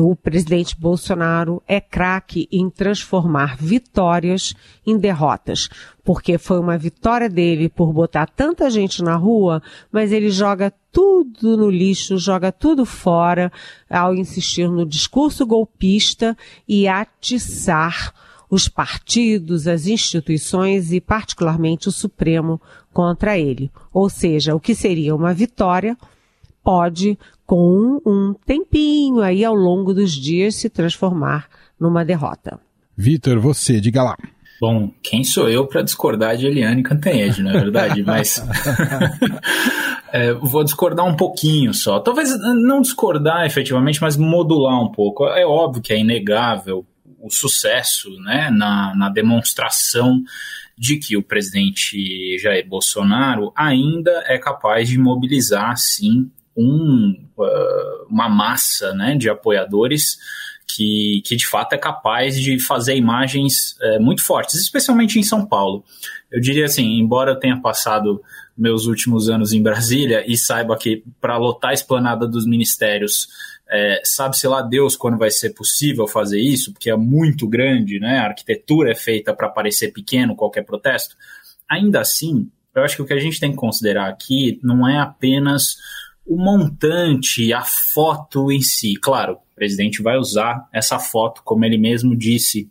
o 0.00 0.16
presidente 0.16 0.78
Bolsonaro 0.78 1.62
é 1.68 1.80
craque 1.80 2.48
em 2.50 2.70
transformar 2.70 3.56
vitórias 3.56 4.54
em 4.86 4.96
derrotas, 4.96 5.68
porque 6.02 6.38
foi 6.38 6.58
uma 6.58 6.78
vitória 6.78 7.28
dele 7.28 7.68
por 7.68 7.92
botar 7.92 8.26
tanta 8.26 8.70
gente 8.70 9.02
na 9.02 9.16
rua, 9.16 9.62
mas 9.90 10.10
ele 10.10 10.30
joga 10.30 10.72
tudo 10.90 11.56
no 11.56 11.70
lixo, 11.70 12.16
joga 12.16 12.50
tudo 12.50 12.86
fora 12.86 13.52
ao 13.88 14.14
insistir 14.14 14.68
no 14.68 14.86
discurso 14.86 15.44
golpista 15.44 16.36
e 16.66 16.88
atiçar 16.88 18.14
os 18.50 18.68
partidos, 18.68 19.66
as 19.66 19.86
instituições 19.86 20.92
e 20.92 21.00
particularmente 21.00 21.88
o 21.88 21.92
Supremo 21.92 22.60
contra 22.92 23.38
ele. 23.38 23.70
Ou 23.92 24.10
seja, 24.10 24.54
o 24.54 24.60
que 24.60 24.74
seria 24.74 25.14
uma 25.14 25.32
vitória 25.32 25.96
pode, 26.62 27.18
com 27.52 28.00
um 28.06 28.32
tempinho 28.46 29.20
aí 29.20 29.44
ao 29.44 29.54
longo 29.54 29.92
dos 29.92 30.12
dias, 30.12 30.54
se 30.54 30.70
transformar 30.70 31.50
numa 31.78 32.02
derrota. 32.02 32.58
Vitor, 32.96 33.38
você, 33.38 33.78
diga 33.78 34.02
lá. 34.02 34.16
Bom, 34.58 34.90
quem 35.02 35.22
sou 35.22 35.50
eu 35.50 35.66
para 35.66 35.82
discordar 35.82 36.34
de 36.34 36.46
Eliane 36.46 36.82
Cantanhede, 36.82 37.42
na 37.42 37.50
é 37.50 37.60
verdade? 37.60 38.02
Mas 38.08 38.42
é, 40.10 40.32
vou 40.32 40.64
discordar 40.64 41.04
um 41.04 41.14
pouquinho 41.14 41.74
só. 41.74 42.00
Talvez 42.00 42.30
não 42.40 42.80
discordar 42.80 43.44
efetivamente, 43.44 44.00
mas 44.00 44.16
modular 44.16 44.82
um 44.82 44.90
pouco. 44.90 45.26
É 45.26 45.44
óbvio 45.44 45.82
que 45.82 45.92
é 45.92 45.98
inegável 45.98 46.86
o 47.20 47.28
sucesso 47.28 48.08
né, 48.20 48.48
na, 48.50 48.94
na 48.96 49.10
demonstração 49.10 50.22
de 50.78 50.96
que 50.96 51.18
o 51.18 51.22
presidente 51.22 52.38
Jair 52.38 52.66
Bolsonaro 52.66 53.52
ainda 53.54 54.24
é 54.26 54.38
capaz 54.38 54.88
de 54.88 54.96
mobilizar, 54.96 55.76
sim, 55.76 56.30
um, 56.56 57.14
uma 58.08 58.28
massa 58.28 58.92
né, 58.94 59.16
de 59.16 59.28
apoiadores 59.28 60.18
que, 60.66 61.22
que 61.24 61.36
de 61.36 61.46
fato 61.46 61.74
é 61.74 61.78
capaz 61.78 62.40
de 62.40 62.58
fazer 62.58 62.96
imagens 62.96 63.76
é, 63.80 63.98
muito 63.98 64.24
fortes, 64.24 64.54
especialmente 64.54 65.18
em 65.18 65.22
São 65.22 65.44
Paulo. 65.44 65.84
Eu 66.30 66.40
diria 66.40 66.64
assim, 66.64 66.98
embora 66.98 67.32
eu 67.32 67.38
tenha 67.38 67.60
passado 67.60 68.22
meus 68.56 68.86
últimos 68.86 69.28
anos 69.28 69.52
em 69.52 69.62
Brasília 69.62 70.24
e 70.26 70.36
saiba 70.36 70.76
que 70.76 71.02
para 71.20 71.36
lotar 71.36 71.70
a 71.70 71.74
esplanada 71.74 72.26
dos 72.26 72.46
ministérios, 72.46 73.28
é, 73.70 74.00
sabe-se 74.04 74.46
lá 74.46 74.62
Deus 74.62 74.96
quando 74.96 75.18
vai 75.18 75.30
ser 75.30 75.50
possível 75.50 76.06
fazer 76.06 76.40
isso, 76.40 76.72
porque 76.72 76.90
é 76.90 76.96
muito 76.96 77.46
grande, 77.46 77.98
né? 77.98 78.18
a 78.18 78.28
arquitetura 78.28 78.92
é 78.92 78.94
feita 78.94 79.34
para 79.34 79.48
parecer 79.48 79.92
pequeno 79.92 80.36
qualquer 80.36 80.64
protesto. 80.64 81.16
Ainda 81.68 82.00
assim, 82.00 82.50
eu 82.74 82.82
acho 82.82 82.96
que 82.96 83.02
o 83.02 83.06
que 83.06 83.14
a 83.14 83.20
gente 83.20 83.40
tem 83.40 83.50
que 83.50 83.56
considerar 83.56 84.08
aqui 84.08 84.58
não 84.62 84.88
é 84.88 84.98
apenas 84.98 85.76
o 86.26 86.36
montante, 86.36 87.52
a 87.52 87.62
foto 87.62 88.50
em 88.50 88.60
si. 88.60 88.94
Claro, 88.94 89.34
o 89.34 89.54
presidente 89.54 90.02
vai 90.02 90.16
usar 90.16 90.68
essa 90.72 90.98
foto, 90.98 91.42
como 91.44 91.64
ele 91.64 91.78
mesmo 91.78 92.16
disse, 92.16 92.70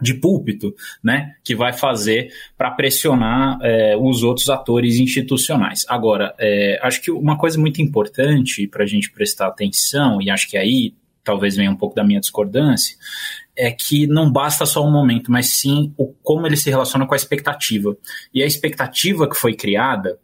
de 0.00 0.14
púlpito, 0.14 0.74
né, 1.02 1.34
que 1.42 1.54
vai 1.54 1.72
fazer 1.72 2.30
para 2.56 2.70
pressionar 2.70 3.58
é, 3.62 3.96
os 3.96 4.22
outros 4.22 4.48
atores 4.50 4.96
institucionais. 4.96 5.86
Agora, 5.88 6.34
é, 6.38 6.78
acho 6.82 7.00
que 7.00 7.10
uma 7.10 7.38
coisa 7.38 7.58
muito 7.58 7.80
importante 7.80 8.66
para 8.66 8.84
a 8.84 8.86
gente 8.86 9.10
prestar 9.10 9.46
atenção, 9.46 10.20
e 10.20 10.30
acho 10.30 10.48
que 10.48 10.56
aí 10.56 10.94
talvez 11.24 11.56
venha 11.56 11.70
um 11.70 11.76
pouco 11.76 11.94
da 11.94 12.04
minha 12.04 12.20
discordância, 12.20 12.96
é 13.56 13.72
que 13.72 14.06
não 14.06 14.30
basta 14.30 14.66
só 14.66 14.84
o 14.84 14.90
momento, 14.90 15.32
mas 15.32 15.46
sim 15.46 15.92
o 15.96 16.12
como 16.22 16.46
ele 16.46 16.56
se 16.56 16.68
relaciona 16.68 17.06
com 17.06 17.14
a 17.14 17.16
expectativa. 17.16 17.96
E 18.32 18.42
a 18.42 18.46
expectativa 18.46 19.28
que 19.28 19.34
foi 19.34 19.54
criada 19.54 20.18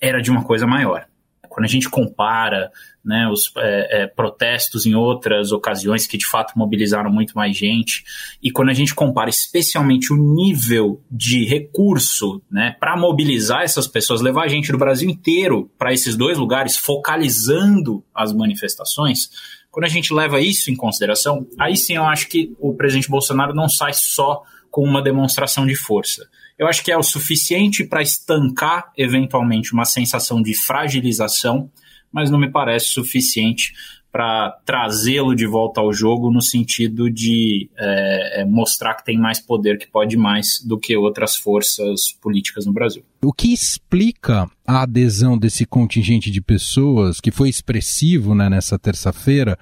era 0.00 0.20
de 0.22 0.30
uma 0.30 0.42
coisa 0.42 0.66
maior. 0.66 1.06
Quando 1.50 1.64
a 1.64 1.68
gente 1.68 1.90
compara 1.90 2.70
né, 3.04 3.28
os 3.28 3.52
é, 3.56 4.02
é, 4.02 4.06
protestos 4.06 4.86
em 4.86 4.94
outras 4.94 5.50
ocasiões 5.50 6.06
que 6.06 6.16
de 6.16 6.24
fato 6.24 6.56
mobilizaram 6.56 7.10
muito 7.10 7.34
mais 7.34 7.56
gente, 7.56 8.04
e 8.40 8.52
quando 8.52 8.68
a 8.68 8.72
gente 8.72 8.94
compara 8.94 9.28
especialmente 9.28 10.12
o 10.12 10.16
nível 10.16 11.02
de 11.10 11.44
recurso 11.44 12.40
né, 12.48 12.76
para 12.78 12.96
mobilizar 12.96 13.62
essas 13.62 13.88
pessoas, 13.88 14.20
levar 14.20 14.46
gente 14.48 14.70
do 14.70 14.78
Brasil 14.78 15.10
inteiro 15.10 15.68
para 15.76 15.92
esses 15.92 16.16
dois 16.16 16.38
lugares, 16.38 16.76
focalizando 16.76 18.04
as 18.14 18.32
manifestações, 18.32 19.28
quando 19.72 19.86
a 19.86 19.88
gente 19.88 20.14
leva 20.14 20.40
isso 20.40 20.70
em 20.70 20.76
consideração, 20.76 21.46
aí 21.58 21.76
sim 21.76 21.96
eu 21.96 22.04
acho 22.04 22.28
que 22.28 22.54
o 22.60 22.74
presidente 22.74 23.10
Bolsonaro 23.10 23.52
não 23.54 23.68
sai 23.68 23.92
só 23.92 24.42
com 24.70 24.84
uma 24.84 25.02
demonstração 25.02 25.66
de 25.66 25.74
força 25.74 26.28
eu 26.60 26.68
acho 26.68 26.84
que 26.84 26.92
é 26.92 26.98
o 26.98 27.02
suficiente 27.02 27.82
para 27.82 28.02
estancar 28.02 28.92
eventualmente 28.94 29.72
uma 29.72 29.86
sensação 29.86 30.42
de 30.42 30.54
fragilização, 30.54 31.70
mas 32.12 32.30
não 32.30 32.38
me 32.38 32.50
parece 32.50 32.88
suficiente 32.88 33.72
para 34.12 34.50
trazê-lo 34.66 35.34
de 35.34 35.46
volta 35.46 35.80
ao 35.80 35.90
jogo 35.90 36.30
no 36.30 36.42
sentido 36.42 37.10
de 37.10 37.70
é, 37.78 38.42
é, 38.42 38.44
mostrar 38.44 38.94
que 38.94 39.06
tem 39.06 39.16
mais 39.16 39.40
poder, 39.40 39.78
que 39.78 39.86
pode 39.86 40.18
mais 40.18 40.60
do 40.62 40.78
que 40.78 40.94
outras 40.94 41.34
forças 41.34 42.12
políticas 42.20 42.66
no 42.66 42.74
Brasil. 42.74 43.02
O 43.22 43.32
que 43.32 43.54
explica 43.54 44.46
a 44.66 44.82
adesão 44.82 45.38
desse 45.38 45.64
contingente 45.64 46.30
de 46.30 46.42
pessoas, 46.42 47.22
que 47.22 47.30
foi 47.30 47.48
expressivo 47.48 48.34
né, 48.34 48.50
nessa 48.50 48.78
terça-feira, 48.78 49.58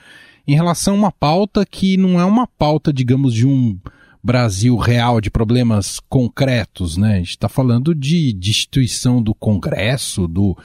em 0.49 0.55
relação 0.57 0.95
a 0.95 0.99
uma 0.99 1.13
pauta 1.13 1.65
que 1.65 1.97
não 1.97 2.19
é 2.19 2.25
uma 2.25 2.47
pauta, 2.47 2.93
digamos, 2.93 3.35
de 3.35 3.47
um 3.47 3.79
Brasil 4.23 4.77
real 4.77 5.21
de 5.21 5.31
problemas 5.31 6.01
concretos, 6.09 6.97
né? 6.97 7.15
A 7.15 7.19
gente 7.19 7.31
está 7.31 7.49
falando 7.49 7.95
de 7.95 8.33
destituição 8.33 9.23
do 9.23 9.35
Congresso, 9.35 10.27
do, 10.27 10.57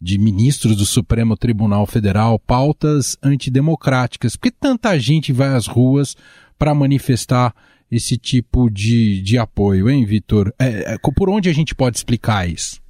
de 0.00 0.18
ministros 0.18 0.76
do 0.76 0.84
Supremo 0.84 1.36
Tribunal 1.36 1.86
Federal, 1.86 2.38
pautas 2.38 3.16
antidemocráticas. 3.22 4.36
Por 4.36 4.42
que 4.42 4.50
tanta 4.50 4.98
gente 4.98 5.32
vai 5.32 5.48
às 5.48 5.66
ruas 5.66 6.16
para 6.58 6.74
manifestar 6.74 7.54
esse 7.90 8.16
tipo 8.16 8.68
de, 8.68 9.22
de 9.22 9.38
apoio, 9.38 9.88
hein, 9.88 10.04
Vitor? 10.04 10.52
É, 10.58 10.94
é, 10.94 10.98
por 10.98 11.30
onde 11.30 11.48
a 11.48 11.52
gente 11.52 11.74
pode 11.74 11.96
explicar 11.96 12.48
isso? 12.48 12.80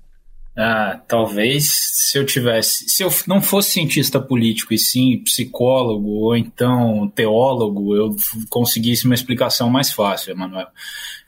Ah, 0.59 0.99
talvez 1.07 1.71
se 1.71 2.16
eu 2.16 2.25
tivesse, 2.25 2.88
se 2.88 3.03
eu 3.03 3.11
não 3.27 3.42
fosse 3.42 3.73
cientista 3.73 4.19
político 4.19 4.73
e 4.73 4.79
sim 4.79 5.19
psicólogo 5.19 6.09
ou 6.09 6.35
então 6.35 7.12
teólogo, 7.14 7.95
eu 7.95 8.16
conseguisse 8.49 9.05
uma 9.05 9.14
explicação 9.14 9.69
mais 9.69 9.92
fácil, 9.92 10.33
Emanuel. 10.33 10.69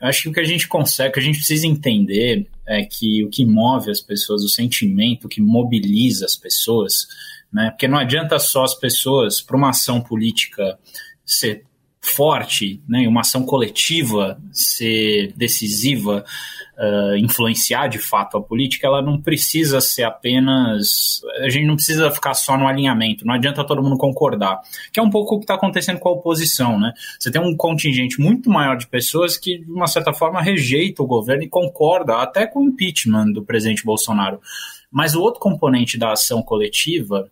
Eu 0.00 0.08
acho 0.08 0.22
que 0.22 0.28
o 0.30 0.32
que 0.32 0.40
a 0.40 0.44
gente 0.44 0.66
consegue, 0.66 1.10
o 1.10 1.12
que 1.12 1.20
a 1.20 1.22
gente 1.22 1.38
precisa 1.38 1.66
entender 1.66 2.46
é 2.66 2.82
que 2.84 3.22
o 3.22 3.28
que 3.28 3.44
move 3.44 3.90
as 3.90 4.00
pessoas, 4.00 4.42
o 4.42 4.48
sentimento 4.48 5.28
que 5.28 5.42
mobiliza 5.42 6.24
as 6.24 6.34
pessoas, 6.34 7.06
né? 7.52 7.68
Porque 7.70 7.86
não 7.86 7.98
adianta 7.98 8.38
só 8.38 8.64
as 8.64 8.74
pessoas 8.74 9.42
para 9.42 9.58
uma 9.58 9.70
ação 9.70 10.00
política 10.00 10.78
ser 11.26 11.64
forte, 12.08 12.82
né, 12.88 13.06
uma 13.06 13.20
ação 13.20 13.44
coletiva 13.44 14.40
ser 14.52 15.32
decisiva, 15.36 16.24
uh, 16.78 17.16
influenciar 17.16 17.88
de 17.88 17.98
fato 17.98 18.36
a 18.36 18.42
política, 18.42 18.86
ela 18.86 19.02
não 19.02 19.20
precisa 19.20 19.80
ser 19.80 20.04
apenas. 20.04 21.20
A 21.40 21.48
gente 21.48 21.66
não 21.66 21.74
precisa 21.74 22.10
ficar 22.10 22.34
só 22.34 22.56
no 22.56 22.66
alinhamento, 22.66 23.26
não 23.26 23.34
adianta 23.34 23.64
todo 23.64 23.82
mundo 23.82 23.96
concordar. 23.98 24.60
Que 24.92 25.00
é 25.00 25.02
um 25.02 25.10
pouco 25.10 25.34
o 25.34 25.38
que 25.38 25.44
está 25.44 25.54
acontecendo 25.54 25.98
com 25.98 26.08
a 26.08 26.12
oposição, 26.12 26.78
né? 26.78 26.92
Você 27.18 27.30
tem 27.30 27.40
um 27.40 27.56
contingente 27.56 28.20
muito 28.20 28.48
maior 28.48 28.76
de 28.76 28.86
pessoas 28.86 29.36
que, 29.36 29.58
de 29.58 29.70
uma 29.70 29.86
certa 29.86 30.12
forma, 30.12 30.40
rejeita 30.40 31.02
o 31.02 31.06
governo 31.06 31.42
e 31.42 31.48
concorda 31.48 32.16
até 32.16 32.46
com 32.46 32.60
o 32.60 32.68
impeachment 32.68 33.32
do 33.32 33.44
presidente 33.44 33.84
Bolsonaro. 33.84 34.40
Mas 34.90 35.14
o 35.14 35.20
outro 35.20 35.40
componente 35.40 35.98
da 35.98 36.12
ação 36.12 36.42
coletiva, 36.42 37.28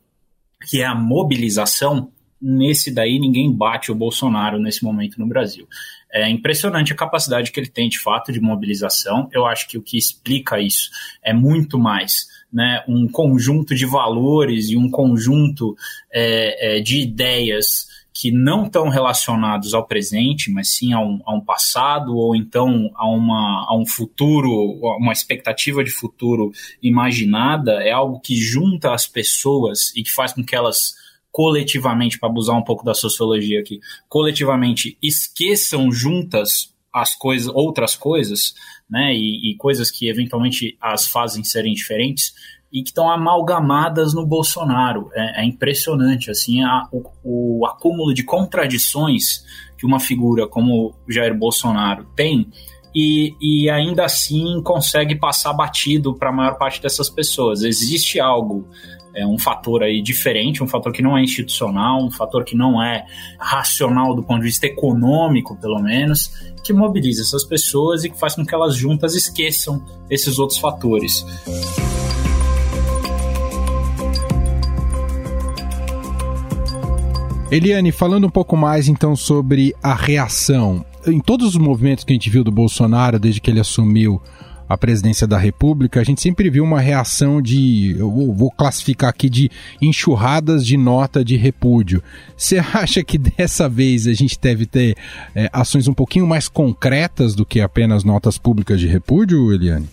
que 0.69 0.83
é 0.83 0.85
a 0.85 0.95
mobilização, 0.95 2.11
nesse 2.41 2.93
daí 2.93 3.19
ninguém 3.19 3.53
bate 3.53 3.91
o 3.91 3.95
Bolsonaro 3.95 4.59
nesse 4.59 4.85
momento 4.85 5.19
no 5.19 5.27
Brasil. 5.27 5.67
É 6.13 6.29
impressionante 6.29 6.93
a 6.93 6.97
capacidade 6.97 7.51
que 7.51 7.61
ele 7.61 7.69
tem 7.69 7.89
de 7.89 7.99
fato 7.99 8.33
de 8.33 8.41
mobilização. 8.41 9.29
Eu 9.33 9.45
acho 9.47 9.69
que 9.69 9.77
o 9.77 9.83
que 9.83 9.99
explica 9.99 10.61
isso 10.61 10.91
é 11.23 11.33
muito 11.33 11.79
mais 11.79 12.27
né, 12.53 12.83
um 12.89 13.09
conjunto 13.09 13.75
de 13.75 13.85
valores 13.85 14.71
e 14.71 14.77
um 14.77 14.91
conjunto 14.91 15.77
é, 16.13 16.79
é, 16.79 16.81
de 16.81 17.01
ideias 17.01 17.87
que 18.19 18.33
não 18.33 18.65
estão 18.65 18.89
relacionados 18.89 19.75
ao 19.75 19.87
presente, 19.87 20.51
mas 20.51 20.75
sim 20.75 20.95
a 20.95 21.01
um, 21.01 21.21
a 21.27 21.35
um, 21.35 21.41
passado 21.41 22.17
ou 22.17 22.35
então 22.35 22.91
a, 22.95 23.07
uma, 23.07 23.67
a 23.69 23.77
um 23.77 23.85
futuro, 23.85 24.51
uma 24.99 25.13
expectativa 25.13 25.85
de 25.85 25.91
futuro 25.91 26.51
imaginada, 26.83 27.83
é 27.83 27.93
algo 27.93 28.19
que 28.19 28.35
junta 28.35 28.95
as 28.95 29.07
pessoas 29.07 29.95
e 29.95 30.03
que 30.03 30.11
faz 30.11 30.33
com 30.33 30.43
que 30.43 30.57
elas 30.57 30.95
coletivamente, 31.37 32.19
para 32.19 32.31
abusar 32.31 32.57
um 32.57 32.65
pouco 32.65 32.83
da 32.83 32.95
sociologia 32.95 33.61
aqui, 33.61 33.79
coletivamente 34.09 34.97
esqueçam 35.03 35.93
juntas 35.93 36.75
as 36.91 37.15
coisas, 37.15 37.53
outras 37.55 37.95
coisas, 37.95 38.55
né, 38.89 39.13
e, 39.15 39.51
e 39.51 39.57
coisas 39.59 39.91
que 39.91 40.09
eventualmente 40.09 40.79
as 40.81 41.07
fazem 41.07 41.45
serem 41.45 41.75
diferentes 41.75 42.33
e 42.73 42.83
que 42.83 42.89
estão 42.89 43.11
amalgamadas 43.11 44.15
no 44.15 44.25
Bolsonaro. 44.25 45.11
É, 45.13 45.43
é 45.43 45.45
impressionante, 45.45 46.31
assim, 46.31 46.63
a, 46.63 46.89
o, 46.91 47.05
o 47.23 47.67
acúmulo 47.67 48.15
de 48.15 48.25
contradições 48.25 49.45
que 49.77 49.85
uma 49.85 50.01
figura 50.01 50.49
como 50.49 50.95
Jair 51.07 51.37
Bolsonaro 51.37 52.07
tem 52.17 52.51
e, 52.95 53.35
e, 53.43 53.69
ainda 53.69 54.07
assim 54.07 54.63
consegue 54.63 55.15
passar 55.17 55.53
batido 55.53 56.15
para 56.15 56.31
a 56.31 56.33
maior 56.33 56.57
parte 56.57 56.81
dessas 56.81 57.11
pessoas. 57.11 57.63
Existe 57.63 58.19
algo 58.19 58.67
é 59.17 59.27
um 59.27 59.39
fator 59.39 59.83
aí 59.83 60.03
diferente, 60.03 60.63
um 60.63 60.69
fator 60.69 60.93
que 60.93 61.03
não 61.03 61.17
é 61.17 61.23
institucional, 61.23 62.05
um 62.05 62.11
fator 62.11 62.45
que 62.45 62.55
não 62.55 62.83
é 62.83 63.07
racional 63.39 64.15
do 64.15 64.23
ponto 64.23 64.41
de 64.41 64.45
vista 64.45 64.67
econômico, 64.67 65.57
pelo 65.57 65.81
menos, 65.81 66.31
que 66.63 66.73
mobiliza 66.73 67.23
essas 67.23 67.43
pessoas 67.43 68.05
e 68.05 68.11
que 68.11 68.19
faz 68.19 68.35
com 68.35 68.45
que 68.45 68.55
elas 68.55 68.77
juntas 68.77 69.15
esqueçam 69.15 69.83
esses 70.11 70.39
outros 70.39 70.59
fatores. 70.59 71.25
Eliane, 77.51 77.93
falando 77.93 78.27
um 78.27 78.31
pouco 78.31 78.55
mais 78.57 78.87
então 78.87 79.17
sobre 79.17 79.75
a 79.83 79.95
reação. 79.95 80.85
Em 81.07 81.21
todos 81.21 81.51
os 81.51 81.57
movimentos 81.57 82.05
que 82.05 82.13
a 82.13 82.17
gente 82.17 82.29
viu 82.29 82.45
do 82.45 82.51
Bolsonaro 82.51 83.19
desde 83.19 83.41
que 83.41 83.51
ele 83.51 83.61
assumiu 83.61 84.21
a 84.69 84.77
presidência 84.77 85.27
da 85.27 85.39
República, 85.39 86.01
a 86.01 86.05
gente 86.05 86.21
sempre 86.21 86.51
viu 86.51 86.65
uma 86.65 86.81
reação 86.81 87.41
de, 87.41 87.97
eu 87.99 88.11
vou 88.11 88.51
classificar 88.51 89.11
aqui 89.11 89.29
de 89.29 89.51
enxurradas 89.81 90.65
de 90.65 90.77
nota 90.77 91.25
de 91.25 91.37
repúdio. 91.37 92.03
Você 92.37 92.59
acha 92.75 93.03
que 93.03 93.19
dessa 93.19 93.69
vez 93.69 94.07
a 94.07 94.13
gente 94.13 94.39
deve 94.41 94.67
ter 94.67 94.97
é, 95.35 95.49
ações 95.53 95.89
um 95.89 95.95
pouquinho 95.95 96.27
mais 96.27 96.49
concretas 96.49 97.35
do 97.35 97.47
que 97.47 97.61
apenas 97.61 98.05
notas 98.05 98.39
públicas 98.39 98.81
de 98.81 98.87
repúdio, 98.87 99.53
Eliane? 99.53 99.89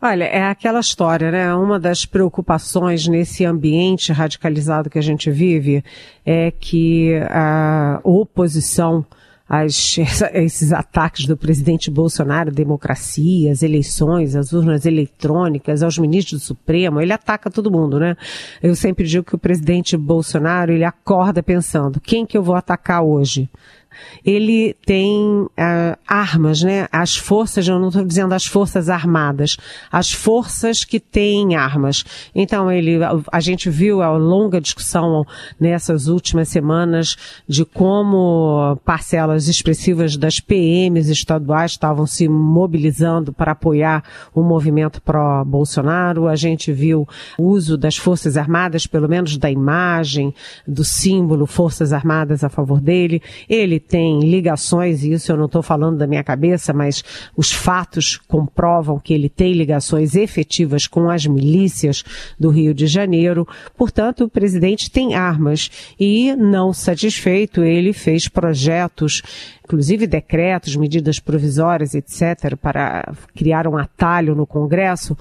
Olha, 0.00 0.24
é 0.24 0.42
aquela 0.44 0.78
história, 0.78 1.30
né? 1.30 1.54
Uma 1.54 1.80
das 1.80 2.04
preocupações 2.04 3.08
nesse 3.08 3.44
ambiente 3.44 4.12
radicalizado 4.12 4.90
que 4.90 4.98
a 4.98 5.02
gente 5.02 5.30
vive 5.30 5.82
é 6.24 6.50
que 6.50 7.14
a 7.30 8.00
oposição 8.04 9.04
as, 9.48 9.96
esses 10.34 10.72
ataques 10.72 11.26
do 11.26 11.36
presidente 11.36 11.90
Bolsonaro, 11.90 12.50
democracia, 12.50 13.52
as 13.52 13.62
eleições, 13.62 14.34
as 14.34 14.52
urnas 14.52 14.84
eletrônicas, 14.84 15.82
aos 15.82 15.98
ministros 15.98 16.40
do 16.40 16.44
Supremo, 16.44 17.00
ele 17.00 17.12
ataca 17.12 17.50
todo 17.50 17.70
mundo, 17.70 18.00
né? 18.00 18.16
Eu 18.62 18.74
sempre 18.74 19.06
digo 19.06 19.24
que 19.24 19.34
o 19.34 19.38
presidente 19.38 19.96
Bolsonaro, 19.96 20.72
ele 20.72 20.84
acorda 20.84 21.42
pensando, 21.42 22.00
quem 22.00 22.26
que 22.26 22.36
eu 22.36 22.42
vou 22.42 22.56
atacar 22.56 23.02
hoje? 23.02 23.48
Ele 24.24 24.74
tem 24.84 25.42
uh, 25.42 25.50
armas, 26.06 26.62
né? 26.62 26.88
As 26.90 27.16
forças, 27.16 27.66
eu 27.66 27.78
não 27.78 27.88
estou 27.88 28.04
dizendo 28.04 28.32
as 28.32 28.46
forças 28.46 28.88
armadas, 28.88 29.56
as 29.90 30.12
forças 30.12 30.84
que 30.84 31.00
têm 31.00 31.56
armas. 31.56 32.04
Então 32.34 32.70
ele, 32.70 32.98
a 33.32 33.40
gente 33.40 33.70
viu 33.70 34.02
a 34.02 34.10
longa 34.16 34.60
discussão 34.60 35.24
nessas 35.58 36.08
últimas 36.08 36.48
semanas 36.48 37.16
de 37.48 37.64
como 37.64 38.78
parcelas 38.84 39.48
expressivas 39.48 40.16
das 40.16 40.40
PMs 40.40 41.08
estaduais 41.08 41.72
estavam 41.72 42.06
se 42.06 42.28
mobilizando 42.28 43.32
para 43.32 43.52
apoiar 43.52 44.02
o 44.34 44.42
movimento 44.42 45.00
pró-Bolsonaro. 45.02 46.28
A 46.28 46.36
gente 46.36 46.72
viu 46.72 47.06
o 47.38 47.44
uso 47.44 47.76
das 47.76 47.96
forças 47.96 48.36
armadas, 48.36 48.86
pelo 48.86 49.08
menos 49.08 49.36
da 49.36 49.50
imagem, 49.50 50.34
do 50.66 50.84
símbolo 50.84 51.46
Forças 51.46 51.92
Armadas 51.92 52.44
a 52.44 52.48
favor 52.48 52.80
dele. 52.80 53.22
Ele 53.48 53.78
tem 53.88 54.20
ligações, 54.20 55.02
e 55.02 55.12
isso 55.12 55.30
eu 55.30 55.36
não 55.36 55.46
estou 55.46 55.62
falando 55.62 55.98
da 55.98 56.06
minha 56.06 56.24
cabeça, 56.24 56.72
mas 56.72 57.02
os 57.36 57.52
fatos 57.52 58.16
comprovam 58.28 58.98
que 58.98 59.14
ele 59.14 59.28
tem 59.28 59.52
ligações 59.52 60.14
efetivas 60.14 60.86
com 60.86 61.08
as 61.08 61.26
milícias 61.26 62.02
do 62.38 62.50
Rio 62.50 62.74
de 62.74 62.86
Janeiro. 62.86 63.46
Portanto, 63.76 64.24
o 64.24 64.28
presidente 64.28 64.90
tem 64.90 65.14
armas 65.14 65.70
e, 65.98 66.34
não 66.36 66.72
satisfeito, 66.72 67.62
ele 67.62 67.92
fez 67.92 68.28
projetos 68.28 69.22
inclusive 69.66 70.06
decretos, 70.06 70.76
medidas 70.76 71.18
provisórias, 71.18 71.92
etc., 71.92 72.56
para 72.56 73.12
criar 73.34 73.66
um 73.66 73.76
atalho 73.76 74.32
no 74.36 74.46
Congresso 74.46 75.16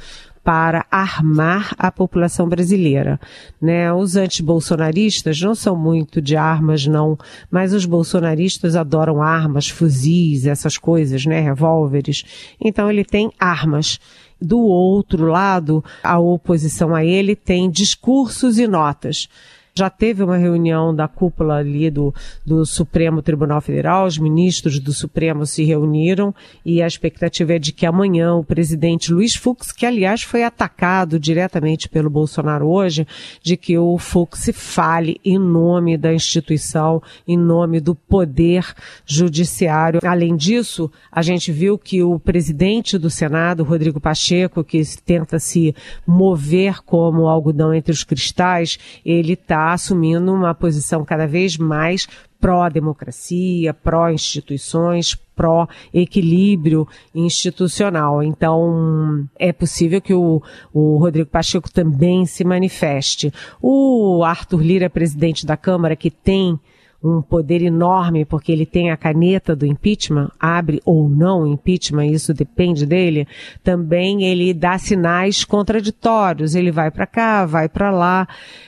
para 0.46 0.86
armar 0.92 1.74
a 1.76 1.92
população 1.92 2.48
brasileira. 2.48 3.20
Né? 3.60 3.92
Os 3.92 4.16
antibolsonaristas 4.16 5.42
não 5.42 5.56
são 5.56 5.76
muito 5.76 6.22
de 6.22 6.38
armas, 6.38 6.86
não, 6.86 7.18
mas 7.50 7.74
os 7.74 7.84
bolsonaristas 7.88 8.76
adoram 8.76 9.24
armas, 9.24 9.68
fuzis, 9.68 10.46
essas 10.46 10.78
coisas, 10.78 11.26
né? 11.26 11.40
revólveres. 11.40 12.24
Então 12.62 12.92
ele 12.92 13.04
tem 13.04 13.32
armas. 13.40 14.00
Do 14.40 14.60
outro 14.60 15.26
lado, 15.26 15.84
a 16.04 16.20
oposição 16.20 16.94
a 16.94 17.04
ele 17.04 17.36
tem 17.36 17.68
discursos 17.72 18.60
e 18.60 18.68
notas. 18.68 19.28
Já 19.78 19.90
teve 19.90 20.24
uma 20.24 20.38
reunião 20.38 20.96
da 20.96 21.06
cúpula 21.06 21.56
ali 21.56 21.92
do, 21.92 22.16
do 22.46 22.66
Supremo 22.66 23.22
Tribunal 23.22 23.60
Federal, 23.60 24.06
os 24.06 24.18
ministros 24.18 24.80
do 24.80 24.94
Supremo 24.94 25.46
se 25.46 25.66
reuniram 25.66 26.34
e 26.64 26.82
a 26.82 26.88
expectativa 26.88 27.56
é 27.56 27.60
de 27.60 27.74
que 27.74 27.86
amanhã 27.86 28.36
o 28.36 28.44
presidente 28.44 29.12
Luiz 29.12 29.36
Fux, 29.36 29.74
que 29.74 29.86
aliás 29.86 30.24
foi 30.24 30.46
atacado 30.46 31.20
diretamente 31.20 31.90
pelo 31.90 32.10
Bolsonaro 32.10 32.66
hoje, 32.66 33.06
de 33.44 33.58
que 33.58 33.78
o 33.78 33.98
Fux 33.98 34.50
fale 34.54 35.20
em 35.26 35.38
nome 35.38 35.98
da 35.98 36.14
instituição, 36.14 37.04
em 37.28 37.36
nome 37.36 37.82
do 37.82 37.94
poder 37.94 38.66
judiciário. 39.06 40.00
Além 40.06 40.38
disso, 40.38 40.90
a 41.12 41.22
gente 41.22 41.52
viu 41.52 41.78
que 41.78 42.02
o 42.02 42.18
presidente 42.18 42.98
do 42.98 43.10
Senado, 43.10 43.66
Rodrigo 43.66 44.00
Pacheco, 44.00 44.64
que 44.64 44.82
tenta 45.04 45.38
se 45.38 45.76
mover 46.08 46.82
como 46.86 47.28
algodão 47.28 47.74
entre 47.74 47.92
os 47.92 48.06
cristais, 48.06 48.80
ele 49.06 49.34
está 49.34 49.65
assumindo 49.74 50.34
uma 50.34 50.54
posição 50.54 51.04
cada 51.06 51.28
vez 51.28 51.58
mais 51.58 52.08
pró-democracia, 52.40 53.74
pró-instituições, 53.74 55.16
pró-equilíbrio 55.36 56.88
institucional. 57.14 58.22
Então, 58.22 59.28
é 59.38 59.52
possível 59.52 60.02
que 60.02 60.14
o, 60.14 60.42
o 60.74 60.98
Rodrigo 60.98 61.30
Pacheco 61.30 61.72
também 61.72 62.26
se 62.26 62.44
manifeste. 62.44 63.34
O 63.62 64.24
Arthur 64.24 64.62
Lira, 64.62 64.90
presidente 64.90 65.46
da 65.46 65.58
Câmara, 65.58 65.96
que 65.96 66.12
tem 66.12 66.60
um 67.06 67.22
poder 67.22 67.62
enorme, 67.62 68.26
porque 68.26 68.52
ele 68.52 68.66
tem 68.66 68.90
a 68.90 68.98
caneta 68.98 69.56
do 69.56 69.64
impeachment, 69.64 70.32
abre 70.40 70.82
ou 70.84 71.08
não 71.08 71.44
o 71.44 71.48
impeachment, 71.48 72.08
isso 72.08 72.34
depende 72.34 72.84
dele, 72.84 73.28
também 73.64 74.24
ele 74.24 74.54
dá 74.56 74.78
sinais 74.80 75.46
contraditórios. 75.46 76.56
Ele 76.56 76.72
vai 76.72 76.90
para 76.90 77.06
cá, 77.06 77.46
vai 77.46 77.70
para 77.70 77.92
lá, 77.92 78.28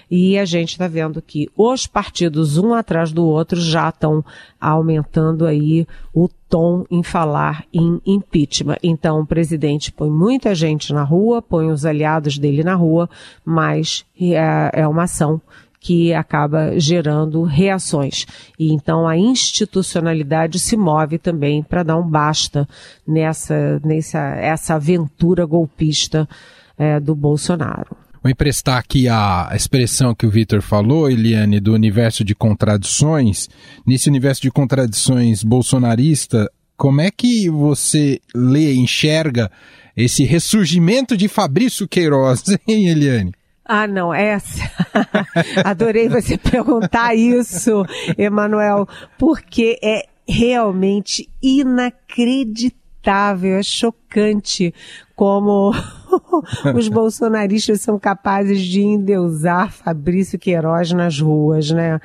e 0.10 0.38
a 0.38 0.46
gente 0.46 0.74
está 0.74 0.88
vendo 0.88 1.20
que 1.20 1.50
os 1.58 1.88
partidos, 1.88 2.58
um 2.58 2.76
atrás 2.76 3.12
do 3.12 3.26
outro, 3.26 3.60
já 3.60 3.90
estão 3.90 4.24
aumentando 4.62 5.46
aí 5.46 5.88
o 6.14 6.30
tom 6.48 6.86
em 6.92 7.02
falar 7.02 7.66
em 7.74 8.00
impeachment. 8.06 8.78
Então, 8.84 9.20
o 9.20 9.26
presidente 9.26 9.92
põe 9.92 10.10
muita 10.10 10.54
gente 10.54 10.94
na 10.94 11.04
rua, 11.04 11.42
põe 11.42 11.72
os 11.72 11.86
aliados 11.86 12.38
dele 12.38 12.64
na 12.64 12.76
rua, 12.76 13.10
mas 13.44 14.06
é, 14.20 14.82
é 14.82 14.88
uma 14.88 15.04
ação 15.04 15.42
que 15.88 16.14
acaba 16.14 16.78
gerando 16.78 17.44
reações. 17.44 18.26
E 18.60 18.74
então 18.74 19.08
a 19.08 19.16
institucionalidade 19.16 20.60
se 20.60 20.76
move 20.76 21.18
também 21.18 21.64
para 21.64 21.82
dar 21.82 21.98
um 21.98 22.06
basta 22.06 22.68
nessa, 23.08 23.80
nessa 23.86 24.20
essa 24.36 24.76
aventura 24.76 25.46
golpista 25.46 26.28
é, 26.78 27.00
do 27.00 27.16
Bolsonaro. 27.16 27.96
Vou 28.22 28.30
emprestar 28.30 28.78
aqui 28.78 29.08
a 29.08 29.50
expressão 29.56 30.14
que 30.14 30.26
o 30.26 30.30
Vitor 30.30 30.62
falou, 30.62 31.10
Eliane, 31.10 31.62
do 31.62 31.74
universo 31.74 32.22
de 32.22 32.36
contradições. 32.36 33.48
Nesse 33.86 34.10
universo 34.10 34.42
de 34.42 34.52
contradições 34.52 35.42
bolsonarista, 35.42 36.52
como 36.76 37.00
é 37.00 37.10
que 37.10 37.50
você 37.50 38.20
lê, 38.36 38.74
enxerga 38.74 39.50
esse 39.96 40.26
ressurgimento 40.26 41.16
de 41.16 41.30
Fabrício 41.30 41.88
Queiroz, 41.88 42.44
hein, 42.68 42.90
Eliane? 42.90 43.32
Ah, 43.68 43.86
não, 43.86 44.14
essa. 44.14 44.62
Adorei 45.66 46.08
você 46.08 46.38
perguntar 46.40 47.14
isso, 47.14 47.84
Emanuel, 48.18 48.88
porque 49.18 49.78
é 49.84 50.08
realmente 50.28 51.30
inacreditável, 51.42 52.77
é 53.10 53.64
chocante 53.64 54.74
como 55.16 55.72
os 56.76 56.88
bolsonaristas 56.88 57.82
são 57.82 57.98
capazes 57.98 58.62
de 58.62 58.82
endeusar 58.82 59.72
Fabrício 59.72 60.38
Queiroz 60.38 60.92
nas 60.92 61.20
ruas, 61.20 61.72
né? 61.72 62.00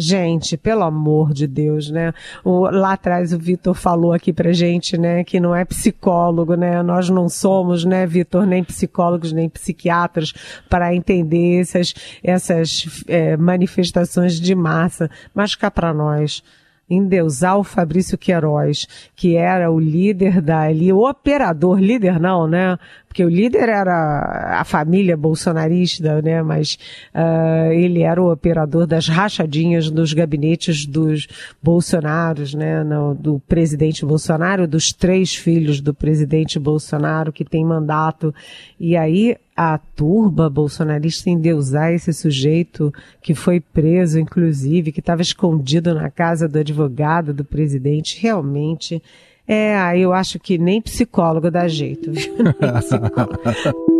Gente, 0.00 0.56
pelo 0.56 0.84
amor 0.84 1.32
de 1.32 1.48
Deus, 1.48 1.90
né? 1.90 2.12
O, 2.44 2.70
lá 2.70 2.92
atrás 2.92 3.32
o 3.32 3.38
Vitor 3.38 3.74
falou 3.74 4.12
aqui 4.12 4.32
pra 4.32 4.52
gente, 4.52 4.96
né, 4.96 5.24
que 5.24 5.40
não 5.40 5.52
é 5.52 5.64
psicólogo, 5.64 6.54
né? 6.54 6.82
Nós 6.84 7.10
não 7.10 7.28
somos, 7.28 7.84
né, 7.84 8.06
Vitor, 8.06 8.46
nem 8.46 8.62
psicólogos, 8.62 9.32
nem 9.32 9.48
psiquiatras 9.48 10.32
para 10.68 10.94
entender 10.94 11.60
essas, 11.60 11.94
essas 12.22 13.02
é, 13.08 13.36
manifestações 13.36 14.38
de 14.38 14.54
massa. 14.54 15.10
Mas 15.34 15.56
cá 15.56 15.68
para 15.68 15.92
nós, 15.92 16.44
endeusar 16.88 17.58
o 17.58 17.64
Fabrício 17.64 18.16
Queiroz, 18.16 18.86
que 19.14 19.36
era 19.36 19.70
o 19.70 19.78
líder 19.78 20.40
da 20.40 20.60
ali, 20.60 20.92
o 20.92 21.08
operador, 21.08 21.78
líder 21.78 22.18
não, 22.18 22.46
né? 22.46 22.78
Porque 23.18 23.24
o 23.24 23.28
líder 23.28 23.68
era 23.68 24.60
a 24.60 24.64
família 24.64 25.16
bolsonarista, 25.16 26.22
né? 26.22 26.40
Mas 26.40 26.78
uh, 27.12 27.72
ele 27.72 28.02
era 28.02 28.22
o 28.22 28.30
operador 28.30 28.86
das 28.86 29.08
rachadinhas 29.08 29.90
dos 29.90 30.12
gabinetes 30.12 30.86
dos 30.86 31.26
Bolsonaros, 31.60 32.54
né? 32.54 32.84
No, 32.84 33.16
do 33.16 33.40
presidente 33.40 34.06
Bolsonaro, 34.06 34.68
dos 34.68 34.92
três 34.92 35.34
filhos 35.34 35.80
do 35.80 35.92
presidente 35.92 36.60
Bolsonaro 36.60 37.32
que 37.32 37.44
tem 37.44 37.64
mandato. 37.64 38.32
E 38.78 38.96
aí 38.96 39.36
a 39.56 39.76
turba 39.76 40.48
bolsonarista 40.48 41.28
endeusar 41.28 41.92
esse 41.92 42.12
sujeito 42.12 42.94
que 43.20 43.34
foi 43.34 43.58
preso, 43.58 44.20
inclusive, 44.20 44.92
que 44.92 45.00
estava 45.00 45.22
escondido 45.22 45.92
na 45.92 46.08
casa 46.08 46.46
do 46.46 46.60
advogado 46.60 47.34
do 47.34 47.44
presidente, 47.44 48.22
realmente 48.22 49.02
é, 49.48 49.98
eu 49.98 50.12
acho 50.12 50.38
que 50.38 50.58
nem 50.58 50.80
psicólogo 50.82 51.50
dá 51.50 51.66
jeito, 51.66 52.12
viu? 52.12 52.34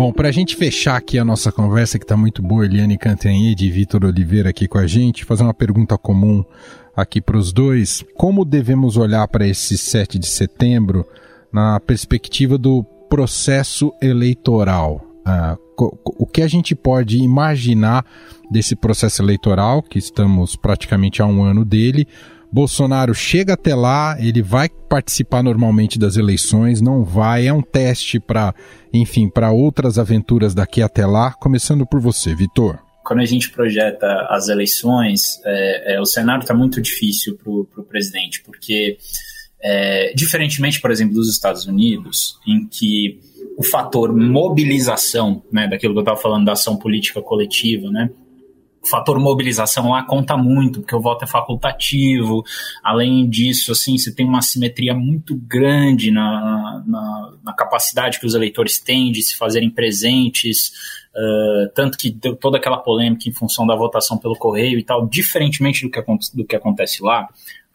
Bom, 0.00 0.14
para 0.14 0.28
a 0.28 0.32
gente 0.32 0.56
fechar 0.56 0.96
aqui 0.96 1.18
a 1.18 1.24
nossa 1.26 1.52
conversa, 1.52 1.98
que 1.98 2.04
está 2.06 2.16
muito 2.16 2.42
boa, 2.42 2.64
Eliane 2.64 2.96
Cantanhede 2.96 3.66
e 3.66 3.70
Vitor 3.70 4.02
Oliveira 4.06 4.48
aqui 4.48 4.66
com 4.66 4.78
a 4.78 4.86
gente, 4.86 5.26
fazer 5.26 5.42
uma 5.42 5.52
pergunta 5.52 5.98
comum 5.98 6.42
aqui 6.96 7.20
para 7.20 7.36
os 7.36 7.52
dois. 7.52 8.02
Como 8.16 8.42
devemos 8.42 8.96
olhar 8.96 9.28
para 9.28 9.46
esse 9.46 9.76
7 9.76 10.18
de 10.18 10.26
setembro 10.26 11.06
na 11.52 11.78
perspectiva 11.80 12.56
do 12.56 12.82
processo 13.10 13.92
eleitoral? 14.00 15.09
Ah, 15.30 15.56
o 15.78 16.26
que 16.26 16.42
a 16.42 16.48
gente 16.48 16.74
pode 16.74 17.18
imaginar 17.18 18.04
desse 18.50 18.74
processo 18.74 19.22
eleitoral, 19.22 19.82
que 19.82 19.98
estamos 19.98 20.56
praticamente 20.56 21.22
há 21.22 21.26
um 21.26 21.42
ano 21.42 21.64
dele, 21.64 22.06
Bolsonaro 22.52 23.14
chega 23.14 23.54
até 23.54 23.74
lá, 23.74 24.16
ele 24.18 24.42
vai 24.42 24.68
participar 24.68 25.42
normalmente 25.42 25.98
das 25.98 26.16
eleições, 26.16 26.80
não 26.80 27.04
vai, 27.04 27.46
é 27.46 27.52
um 27.52 27.62
teste 27.62 28.18
para, 28.18 28.52
enfim, 28.92 29.28
para 29.28 29.52
outras 29.52 29.98
aventuras 29.98 30.52
daqui 30.52 30.82
até 30.82 31.06
lá, 31.06 31.32
começando 31.32 31.86
por 31.86 32.00
você, 32.00 32.34
Vitor. 32.34 32.78
Quando 33.04 33.20
a 33.20 33.24
gente 33.24 33.50
projeta 33.50 34.06
as 34.28 34.48
eleições, 34.48 35.40
é, 35.44 35.94
é, 35.94 36.00
o 36.00 36.04
cenário 36.04 36.42
está 36.42 36.54
muito 36.54 36.82
difícil 36.82 37.38
para 37.38 37.52
o 37.82 37.84
presidente, 37.84 38.42
porque, 38.42 38.98
é, 39.62 40.12
diferentemente, 40.14 40.80
por 40.80 40.90
exemplo, 40.90 41.14
dos 41.14 41.30
Estados 41.30 41.66
Unidos, 41.66 42.38
em 42.46 42.66
que 42.66 43.20
o 43.56 43.62
fator 43.62 44.14
mobilização, 44.16 45.42
né, 45.52 45.68
daquilo 45.68 45.92
que 45.92 45.98
eu 45.98 46.02
estava 46.02 46.20
falando 46.20 46.46
da 46.46 46.52
ação 46.52 46.76
política 46.76 47.20
coletiva, 47.20 47.90
né, 47.90 48.10
o 48.82 48.88
fator 48.88 49.18
mobilização 49.20 49.90
lá 49.90 50.02
conta 50.02 50.36
muito, 50.36 50.80
porque 50.80 50.96
o 50.96 51.00
voto 51.00 51.24
é 51.24 51.28
facultativo. 51.28 52.42
Além 52.82 53.28
disso, 53.28 53.72
assim, 53.72 53.98
você 53.98 54.12
tem 54.12 54.26
uma 54.26 54.40
simetria 54.40 54.94
muito 54.94 55.36
grande 55.36 56.10
na, 56.10 56.82
na, 56.86 57.32
na 57.44 57.52
capacidade 57.52 58.18
que 58.18 58.24
os 58.24 58.34
eleitores 58.34 58.78
têm 58.78 59.12
de 59.12 59.22
se 59.22 59.36
fazerem 59.36 59.68
presentes, 59.68 60.72
uh, 61.14 61.70
tanto 61.74 61.98
que 61.98 62.10
deu 62.10 62.34
toda 62.34 62.56
aquela 62.56 62.78
polêmica 62.78 63.28
em 63.28 63.32
função 63.32 63.66
da 63.66 63.76
votação 63.76 64.16
pelo 64.16 64.34
correio 64.34 64.78
e 64.78 64.82
tal, 64.82 65.06
diferentemente 65.06 65.82
do 65.82 65.90
que, 65.90 66.02
do 66.34 66.44
que 66.46 66.56
acontece 66.56 67.02
lá, 67.02 67.28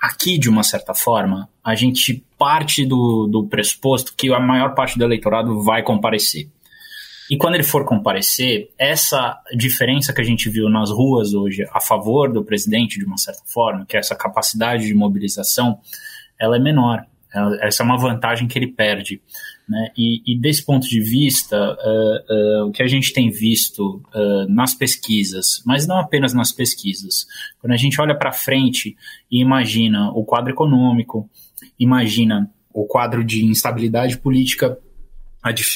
aqui, 0.05 0.37
de 0.37 0.49
uma 0.49 0.63
certa 0.63 0.93
forma, 0.93 1.49
a 1.63 1.75
gente 1.75 2.23
parte 2.37 2.85
do, 2.85 3.27
do 3.27 3.47
pressuposto 3.47 4.13
que 4.15 4.31
a 4.33 4.39
maior 4.39 4.75
parte 4.75 4.97
do 4.97 5.03
eleitorado 5.03 5.61
vai 5.63 5.81
comparecer. 5.81 6.47
E 7.29 7.37
quando 7.37 7.55
ele 7.55 7.63
for 7.63 7.85
comparecer, 7.85 8.69
essa 8.77 9.41
diferença 9.55 10.13
que 10.13 10.21
a 10.21 10.23
gente 10.23 10.47
viu 10.47 10.69
nas 10.69 10.91
ruas 10.91 11.33
hoje 11.33 11.65
a 11.71 11.79
favor 11.81 12.31
do 12.31 12.43
presidente, 12.43 12.99
de 12.99 13.05
uma 13.05 13.17
certa 13.17 13.41
forma, 13.45 13.85
que 13.85 13.97
é 13.97 13.99
essa 13.99 14.15
capacidade 14.15 14.85
de 14.85 14.93
mobilização, 14.93 15.79
ela 16.39 16.55
é 16.55 16.59
menor. 16.59 17.03
Essa 17.61 17.81
é 17.81 17.85
uma 17.85 17.97
vantagem 17.97 18.47
que 18.47 18.59
ele 18.59 18.67
perde. 18.67 19.21
Né? 19.67 19.91
E, 19.97 20.21
e, 20.25 20.39
desse 20.39 20.63
ponto 20.63 20.87
de 20.87 21.01
vista, 21.01 21.57
uh, 21.57 22.63
uh, 22.63 22.67
o 22.67 22.71
que 22.71 22.83
a 22.83 22.87
gente 22.87 23.11
tem 23.11 23.31
visto 23.31 24.01
uh, 24.13 24.47
nas 24.47 24.75
pesquisas, 24.75 25.63
mas 25.65 25.87
não 25.87 25.97
apenas 25.97 26.33
nas 26.33 26.51
pesquisas, 26.51 27.25
quando 27.59 27.73
a 27.73 27.77
gente 27.77 27.99
olha 27.99 28.15
para 28.15 28.31
frente 28.31 28.95
e 29.31 29.41
imagina 29.41 30.11
o 30.11 30.23
quadro 30.23 30.51
econômico, 30.51 31.27
imagina 31.79 32.49
o 32.71 32.85
quadro 32.85 33.23
de 33.23 33.43
instabilidade 33.45 34.17
política 34.17 34.77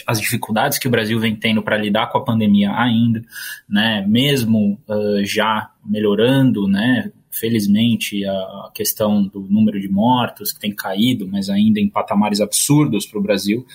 as 0.07 0.19
dificuldades 0.19 0.79
que 0.79 0.87
o 0.87 0.91
Brasil 0.91 1.19
vem 1.19 1.35
tendo 1.35 1.61
para 1.61 1.77
lidar 1.77 2.07
com 2.09 2.17
a 2.17 2.23
pandemia 2.23 2.71
ainda, 2.71 3.23
né, 3.69 4.03
mesmo 4.07 4.81
já 5.21 5.69
melhorando, 5.85 6.67
né, 6.67 7.11
felizmente 7.31 8.25
a 8.25 8.71
questão 8.73 9.23
do 9.23 9.41
número 9.41 9.79
de 9.79 9.87
mortos 9.87 10.51
que 10.51 10.59
tem 10.59 10.73
caído, 10.73 11.27
mas 11.27 11.49
ainda 11.49 11.79
em 11.79 11.89
patamares 11.89 12.41
absurdos 12.41 13.05
para 13.05 13.19
o 13.19 13.23
Brasil, 13.23 13.65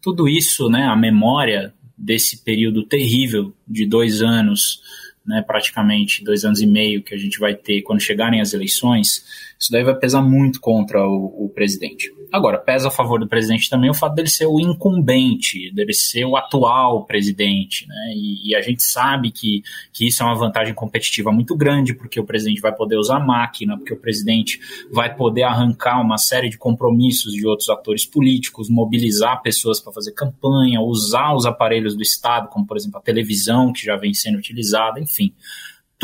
tudo 0.00 0.28
isso, 0.28 0.68
né, 0.68 0.84
a 0.84 0.96
memória 0.96 1.72
desse 1.96 2.44
período 2.44 2.84
terrível 2.84 3.54
de 3.66 3.86
dois 3.86 4.20
anos, 4.20 4.82
né, 5.24 5.42
praticamente 5.42 6.22
dois 6.22 6.44
anos 6.44 6.60
e 6.60 6.66
meio 6.66 7.02
que 7.02 7.14
a 7.14 7.18
gente 7.18 7.38
vai 7.38 7.54
ter 7.54 7.82
quando 7.82 8.00
chegarem 8.00 8.40
as 8.40 8.52
eleições, 8.52 9.24
isso 9.64 9.72
daí 9.72 9.82
vai 9.82 9.94
pesar 9.94 10.20
muito 10.20 10.60
contra 10.60 11.00
o, 11.08 11.46
o, 11.46 11.48
presidente. 11.48 12.12
Agora, 12.30 12.58
pesa 12.58 12.88
a 12.88 12.90
favor 12.90 13.18
do 13.18 13.26
presidente 13.26 13.70
também 13.70 13.88
o 13.88 13.94
fato 13.94 14.14
dele 14.14 14.28
ser 14.28 14.44
o 14.44 14.60
incumbente, 14.60 15.72
dele 15.72 15.94
ser 15.94 16.26
o 16.26 16.36
atual 16.36 17.06
presidente, 17.06 17.88
né? 17.88 18.12
E, 18.14 18.50
e, 18.50 18.54
a 18.54 18.60
gente 18.60 18.82
sabe 18.82 19.30
que, 19.30 19.62
que 19.90 20.06
isso 20.06 20.22
é 20.22 20.26
uma 20.26 20.34
vantagem 20.34 20.74
competitiva 20.74 21.32
muito 21.32 21.56
grande, 21.56 21.94
porque 21.94 22.20
o 22.20 22.26
presidente 22.26 22.60
vai 22.60 22.74
poder 22.74 22.98
usar 22.98 23.18
máquina, 23.20 23.78
porque 23.78 23.94
o 23.94 23.98
presidente 23.98 24.60
vai 24.92 25.14
poder 25.14 25.44
arrancar 25.44 25.98
uma 25.98 26.18
série 26.18 26.50
de 26.50 26.58
compromissos 26.58 27.32
de 27.32 27.46
outros 27.46 27.70
atores 27.70 28.04
políticos, 28.04 28.68
mobilizar 28.68 29.40
pessoas 29.40 29.80
para 29.80 29.94
fazer 29.94 30.12
campanha, 30.12 30.82
usar 30.82 31.34
os 31.34 31.46
aparelhos 31.46 31.96
do 31.96 32.02
Estado, 32.02 32.48
como 32.48 32.66
por 32.66 32.76
exemplo 32.76 32.98
a 32.98 33.02
televisão, 33.02 33.72
que 33.72 33.82
já 33.82 33.96
vem 33.96 34.12
sendo 34.12 34.36
utilizada, 34.36 35.00
enfim 35.00 35.32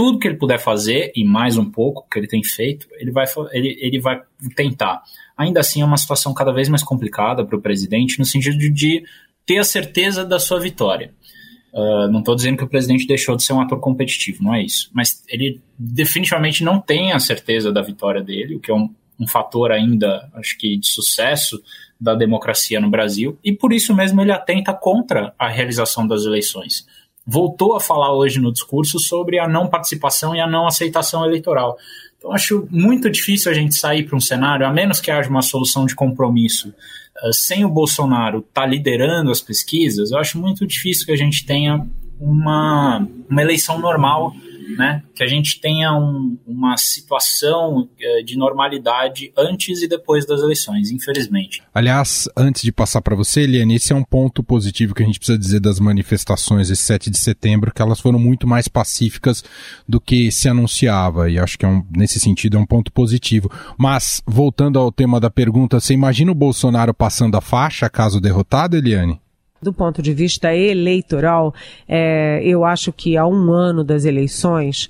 tudo 0.01 0.19
que 0.19 0.27
ele 0.27 0.39
puder 0.39 0.59
fazer, 0.59 1.13
e 1.15 1.23
mais 1.23 1.59
um 1.59 1.71
pouco 1.71 2.09
que 2.11 2.19
ele 2.19 2.27
tem 2.27 2.43
feito, 2.43 2.87
ele 2.95 3.11
vai, 3.11 3.27
ele, 3.53 3.77
ele 3.79 4.01
vai 4.01 4.19
tentar. 4.57 5.03
Ainda 5.37 5.61
assim, 5.61 5.83
é 5.83 5.85
uma 5.85 5.99
situação 5.99 6.33
cada 6.33 6.55
vez 6.55 6.71
mais 6.71 6.83
complicada 6.83 7.45
para 7.45 7.55
o 7.55 7.61
presidente, 7.61 8.19
no 8.19 8.25
sentido 8.25 8.57
de, 8.57 9.05
ter 9.45 9.59
a 9.59 9.63
certeza 9.63 10.25
da 10.25 10.39
sua 10.39 10.59
vitória. 10.59 11.13
Uh, 11.71 12.11
não 12.11 12.21
estou 12.21 12.35
dizendo 12.35 12.57
que 12.57 12.65
o 12.65 12.69
presidente 12.69 13.07
deixou 13.07 13.37
de 13.37 13.43
ser 13.43 13.53
um 13.53 13.61
ator 13.61 13.79
competitivo, 13.79 14.43
não 14.43 14.55
é 14.55 14.63
isso. 14.63 14.91
Mas 14.95 15.23
ele 15.29 15.61
definitivamente 15.79 16.65
não 16.65 16.81
tem 16.81 17.13
a 17.13 17.21
certeza 17.21 17.71
da 17.71 17.83
vitória 17.83 18.23
dele, 18.23 18.57
o 18.57 18.61
que 18.61 18.71
é 18.71 18.75
um, 18.75 18.89
um 19.21 19.29
fator 19.29 19.71
ainda, 19.71 20.31
acho 20.33 20.57
que, 20.57 20.79
de 20.79 20.89
sucesso 20.89 21.63
da 22.01 22.15
democracia 22.15 22.81
no 22.81 22.89
Brasil, 22.89 23.39
e 23.45 23.53
por 23.53 23.71
isso 23.71 23.95
mesmo 23.95 24.23
ele 24.23 24.33
atenta 24.33 24.73
contra 24.73 25.35
a 25.39 25.47
realização 25.47 26.07
das 26.07 26.25
eleições 26.25 26.87
voltou 27.27 27.75
a 27.77 27.81
falar 27.81 28.15
hoje 28.15 28.41
no 28.41 28.53
discurso 28.53 28.99
sobre 28.99 29.39
a 29.39 29.49
não 29.49 29.69
participação 29.69 30.35
e 30.35 30.41
a 30.41 30.47
não 30.47 30.67
aceitação 30.67 31.25
eleitoral. 31.25 31.77
Então, 32.19 32.33
acho 32.33 32.69
muito 32.71 33.09
difícil 33.09 33.51
a 33.51 33.55
gente 33.55 33.75
sair 33.75 34.07
para 34.07 34.17
um 34.17 34.21
cenário, 34.21 34.67
a 34.67 34.73
menos 34.73 35.01
que 35.01 35.11
haja 35.11 35.31
uma 35.31 35.43
solução 35.43 35.87
de 35.87 35.95
compromisso, 35.95 36.69
uh, 36.69 37.33
sem 37.33 37.65
o 37.65 37.69
Bolsonaro 37.69 38.41
estar 38.41 38.63
tá 38.63 38.67
liderando 38.67 39.31
as 39.31 39.41
pesquisas, 39.41 40.11
eu 40.11 40.19
acho 40.19 40.39
muito 40.39 40.67
difícil 40.67 41.07
que 41.07 41.13
a 41.13 41.17
gente 41.17 41.47
tenha 41.47 41.87
uma, 42.21 43.07
uma 43.29 43.43
eleição 43.43 43.79
normal 43.79 44.35
né? 44.77 45.03
Que 45.15 45.23
a 45.23 45.27
gente 45.27 45.61
tenha 45.61 45.93
um, 45.93 46.39
uma 46.47 46.77
situação 46.77 47.89
eh, 48.01 48.23
de 48.23 48.37
normalidade 48.37 49.33
antes 49.37 49.83
e 49.83 49.89
depois 49.89 50.27
das 50.27 50.41
eleições, 50.41 50.91
infelizmente. 50.91 51.63
Aliás, 51.75 52.29
antes 52.37 52.63
de 52.63 52.73
passar 52.73 53.03
para 53.03 53.17
você, 53.17 53.43
Eliane, 53.43 53.77
esse 53.77 53.93
é 53.93 53.97
um 53.97 54.05
ponto 54.05 54.43
positivo 54.43 54.95
que 54.95 55.03
a 55.03 55.07
gente 55.07 55.19
precisa 55.19 55.39
dizer 55.39 55.61
das 55.61 55.81
manifestações 55.81 56.71
esse 56.71 56.83
7 56.83 57.11
de 57.11 57.19
setembro, 57.19 57.73
que 57.73 57.83
elas 57.83 58.01
foram 58.01 58.19
muito 58.19 58.47
mais 58.47 58.69
pacíficas 58.69 59.45
do 59.89 60.01
que 60.01 60.31
se 60.31 60.49
anunciava, 60.49 61.31
e 61.31 61.39
acho 61.39 61.59
que 61.59 61.65
é 61.65 61.69
um, 61.69 61.85
nesse 61.91 62.21
sentido 62.21 62.57
é 62.57 62.61
um 62.61 62.67
ponto 62.67 62.93
positivo. 62.93 63.51
Mas, 63.79 64.23
voltando 64.27 64.79
ao 64.79 64.93
tema 64.93 65.21
da 65.21 65.31
pergunta, 65.31 65.81
você 65.81 65.95
imagina 65.95 66.33
o 66.33 66.35
Bolsonaro 66.35 66.95
passando 66.95 67.37
a 67.37 67.41
faixa 67.41 67.89
caso 67.89 68.21
derrotado, 68.21 68.77
Eliane? 68.77 69.21
Do 69.63 69.73
ponto 69.73 70.01
de 70.01 70.15
vista 70.15 70.55
eleitoral, 70.55 71.55
é, 71.87 72.41
eu 72.43 72.65
acho 72.65 72.93
que 72.93 73.17
há 73.17 73.27
um 73.27 73.53
ano 73.53 73.85
das 73.85 74.05
eleições, 74.05 74.89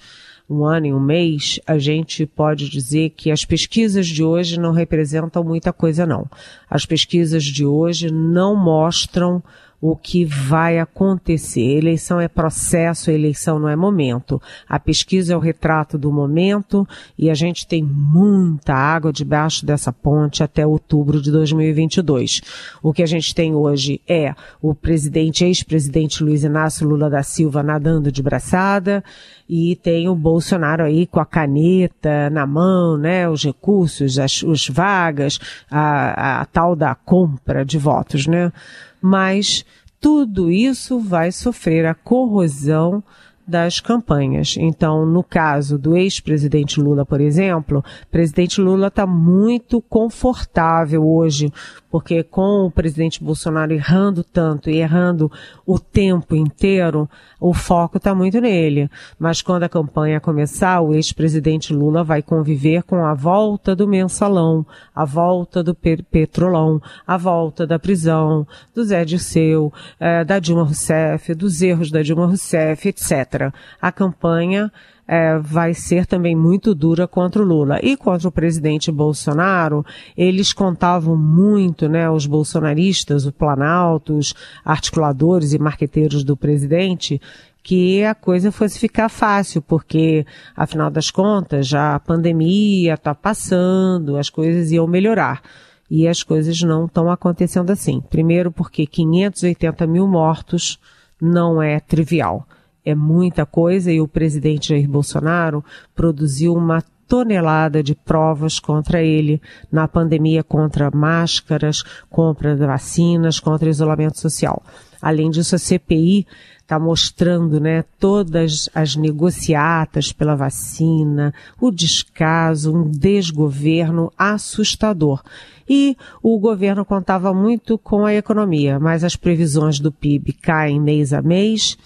um 0.49 0.65
ano 0.65 0.87
e 0.87 0.93
um 0.93 1.01
mês, 1.01 1.61
a 1.67 1.79
gente 1.79 2.27
pode 2.27 2.69
dizer 2.69 3.11
que 3.11 3.31
as 3.31 3.45
pesquisas 3.45 4.07
de 4.07 4.23
hoje 4.23 4.59
não 4.59 4.73
representam 4.73 5.45
muita 5.45 5.73
coisa, 5.73 6.05
não. 6.05 6.29
As 6.69 6.85
pesquisas 6.85 7.45
de 7.45 7.65
hoje 7.65 8.13
não 8.13 8.57
mostram 8.57 9.43
o 9.81 9.97
que 9.97 10.25
vai 10.25 10.79
acontecer. 10.79 11.79
Eleição 11.79 12.21
é 12.21 12.29
processo, 12.29 13.11
eleição 13.11 13.59
não 13.59 13.69
é 13.69 13.75
momento. 13.75 14.41
A 14.69 14.79
pesquisa 14.79 15.33
é 15.33 15.37
o 15.37 15.41
retrato 15.41 15.97
do 15.97 16.13
momento 16.13 16.87
e 17.19 17.31
a 17.31 17.35
gente 17.35 17.67
tem 17.67 17.83
muita 17.83 18.75
água 18.75 19.13
debaixo 19.13 19.65
dessa 19.65 19.93
ponte 19.93 20.43
até 20.43 20.67
outubro 20.67 21.21
de 21.21 21.31
2022. 21.31 22.43
O 22.83 22.93
que 22.93 23.03
a 23.03 23.07
gente 23.07 23.35
tem 23.35 23.55
hoje 23.55 24.01
é 24.07 24.35
o 24.61 24.75
presidente, 24.75 25.45
ex-presidente 25.45 26.23
Luiz 26.23 26.45
Inácio 26.45 26.87
Lula 26.87 27.09
da 27.09 27.23
Silva 27.23 27.63
nadando 27.63 28.13
de 28.13 28.23
braçada 28.23 29.03
e 29.49 29.75
tem 29.75 30.09
o 30.09 30.15
Bolsonaro 30.15 30.85
aí 30.85 31.07
com 31.07 31.19
a 31.19 31.27
caneta 31.27 32.31
na 32.31 32.47
mão, 32.47 32.97
né, 32.97 33.29
os 33.29 33.45
recursos, 33.45 34.17
as, 34.19 34.43
os 34.43 34.69
vagas, 34.69 35.41
a, 35.69 36.43
a, 36.43 36.45
tal 36.45 36.77
da 36.77 36.95
compra 36.95 37.65
de 37.65 37.77
votos, 37.77 38.29
né? 38.29 38.53
Mas 39.01 39.65
tudo 40.01 40.51
isso 40.51 40.99
vai 40.99 41.31
sofrer 41.31 41.87
a 41.87 41.95
corrosão 41.95 43.03
das 43.51 43.81
campanhas. 43.81 44.55
Então, 44.57 45.05
no 45.05 45.23
caso 45.23 45.77
do 45.77 45.97
ex-presidente 45.97 46.81
Lula, 46.81 47.05
por 47.05 47.21
exemplo, 47.21 47.81
o 47.81 48.11
presidente 48.11 48.61
Lula 48.61 48.87
está 48.87 49.05
muito 49.07 49.83
confortável 49.83 51.05
hoje, 51.07 51.53
porque 51.91 52.23
com 52.23 52.67
o 52.67 52.71
presidente 52.71 53.23
Bolsonaro 53.23 53.73
errando 53.73 54.23
tanto 54.23 54.71
e 54.71 54.77
errando 54.77 55.31
o 55.67 55.79
tempo 55.79 56.37
inteiro, 56.37 57.11
o 57.41 57.53
foco 57.53 57.97
está 57.97 58.15
muito 58.15 58.41
nele. 58.41 58.89
Mas 59.19 59.43
quando 59.43 59.65
a 59.65 59.69
campanha 59.69 60.21
começar, 60.21 60.81
o 60.81 60.95
ex-presidente 60.95 61.75
Lula 61.75 62.05
vai 62.05 62.23
conviver 62.23 62.85
com 62.85 63.05
a 63.05 63.13
volta 63.13 63.75
do 63.75 63.89
mensalão, 63.89 64.65
a 64.95 65.05
volta 65.05 65.63
do 65.63 65.75
petrolão, 65.75 66.81
a 67.05 67.17
volta 67.17 67.67
da 67.67 67.79
prisão, 67.79 68.47
do 68.73 68.85
Zé 68.85 69.05
Dirceu, 69.05 69.73
eh, 69.99 70.25
da 70.25 70.39
Dilma 70.39 70.63
Rousseff, 70.63 71.35
dos 71.35 71.61
erros 71.61 71.91
da 71.91 72.03
Dilma 72.03 72.27
Rousseff, 72.27 72.89
etc 72.89 73.40
a 73.81 73.93
campanha 73.93 74.71
é, 75.13 75.37
vai 75.41 75.75
ser 75.75 76.07
também 76.07 76.37
muito 76.37 76.73
dura 76.73 77.09
contra 77.09 77.43
o 77.43 77.45
Lula. 77.45 77.81
E 77.83 77.97
contra 77.97 78.29
o 78.29 78.33
presidente 78.33 78.93
Bolsonaro, 78.93 79.85
eles 80.17 80.53
contavam 80.53 81.17
muito, 81.17 81.89
né, 81.89 82.09
os 82.09 82.27
bolsonaristas, 82.27 83.27
o 83.27 83.33
Planalto, 83.33 84.17
os 84.17 84.33
articuladores 84.65 85.53
e 85.53 85.59
marqueteiros 85.59 86.23
do 86.23 86.37
presidente, 86.37 87.21
que 87.61 88.05
a 88.05 88.15
coisa 88.15 88.53
fosse 88.53 88.79
ficar 88.79 89.09
fácil, 89.09 89.61
porque, 89.61 90.25
afinal 90.57 90.91
das 90.91 91.11
contas, 91.11 91.67
já 91.67 91.97
a 91.97 92.01
pandemia 92.01 92.95
está 92.95 93.13
passando, 93.13 94.17
as 94.17 94.31
coisas 94.31 94.71
iam 94.71 94.87
melhorar. 94.87 95.43
E 95.91 96.07
as 96.07 96.23
coisas 96.23 96.61
não 96.61 96.85
estão 96.87 97.11
acontecendo 97.11 97.71
assim. 97.71 98.01
Primeiro, 98.01 98.53
porque 98.53 98.87
580 98.87 99.89
mil 99.89 100.07
mortos 100.07 100.79
não 101.21 101.61
é 101.61 101.81
trivial. 101.81 102.47
É 102.85 102.95
muita 102.95 103.45
coisa 103.45 103.93
e 103.93 104.01
o 104.01 104.09
presidente 104.09 104.71
Jair 104.71 104.89
Bolsonaro 104.89 105.65
produziu 105.95 106.55
uma 106.55 106.83
tonelada 107.11 107.83
de 107.83 107.93
provas 107.93 108.61
contra 108.61 109.03
ele 109.03 109.43
na 109.71 109.89
pandemia 109.89 110.45
contra 110.45 110.93
máscaras, 110.93 111.83
contra 112.09 112.55
vacinas, 112.55 113.41
contra 113.41 113.69
isolamento 113.69 114.21
social. 114.21 114.63
Além 115.03 115.29
disso, 115.29 115.57
a 115.57 115.59
CPI 115.59 116.25
está 116.61 116.79
mostrando 116.79 117.59
né, 117.59 117.85
todas 117.99 118.69
as 118.73 118.95
negociatas 118.95 120.13
pela 120.13 120.37
vacina, 120.37 121.35
o 121.61 121.73
descaso, 121.73 122.73
um 122.73 122.89
desgoverno 122.89 124.13
assustador. 124.17 125.21
E 125.69 125.97
o 126.23 126.39
governo 126.39 126.85
contava 126.85 127.35
muito 127.35 127.77
com 127.77 128.07
a 128.07 128.15
economia, 128.15 128.79
mas 128.79 129.03
as 129.03 129.17
previsões 129.17 129.81
do 129.81 129.91
PIB 129.91 130.33
caem 130.35 130.81
mês 130.81 131.13
a 131.13 131.21
mês 131.21 131.77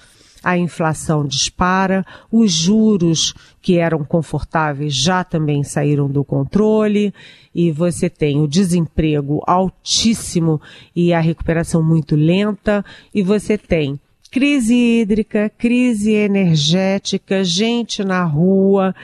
a 0.44 0.58
inflação 0.58 1.26
dispara, 1.26 2.04
os 2.30 2.52
juros 2.52 3.32
que 3.62 3.78
eram 3.78 4.04
confortáveis 4.04 4.94
já 4.94 5.24
também 5.24 5.64
saíram 5.64 6.06
do 6.06 6.22
controle 6.22 7.14
e 7.54 7.72
você 7.72 8.10
tem 8.10 8.40
o 8.40 8.46
desemprego 8.46 9.42
altíssimo 9.46 10.60
e 10.94 11.14
a 11.14 11.20
recuperação 11.20 11.82
muito 11.82 12.14
lenta 12.14 12.84
e 13.14 13.22
você 13.22 13.56
tem 13.56 13.98
crise 14.30 14.74
hídrica, 14.74 15.50
crise 15.56 16.12
energética, 16.12 17.42
gente 17.44 18.04
na 18.04 18.24
rua. 18.24 18.94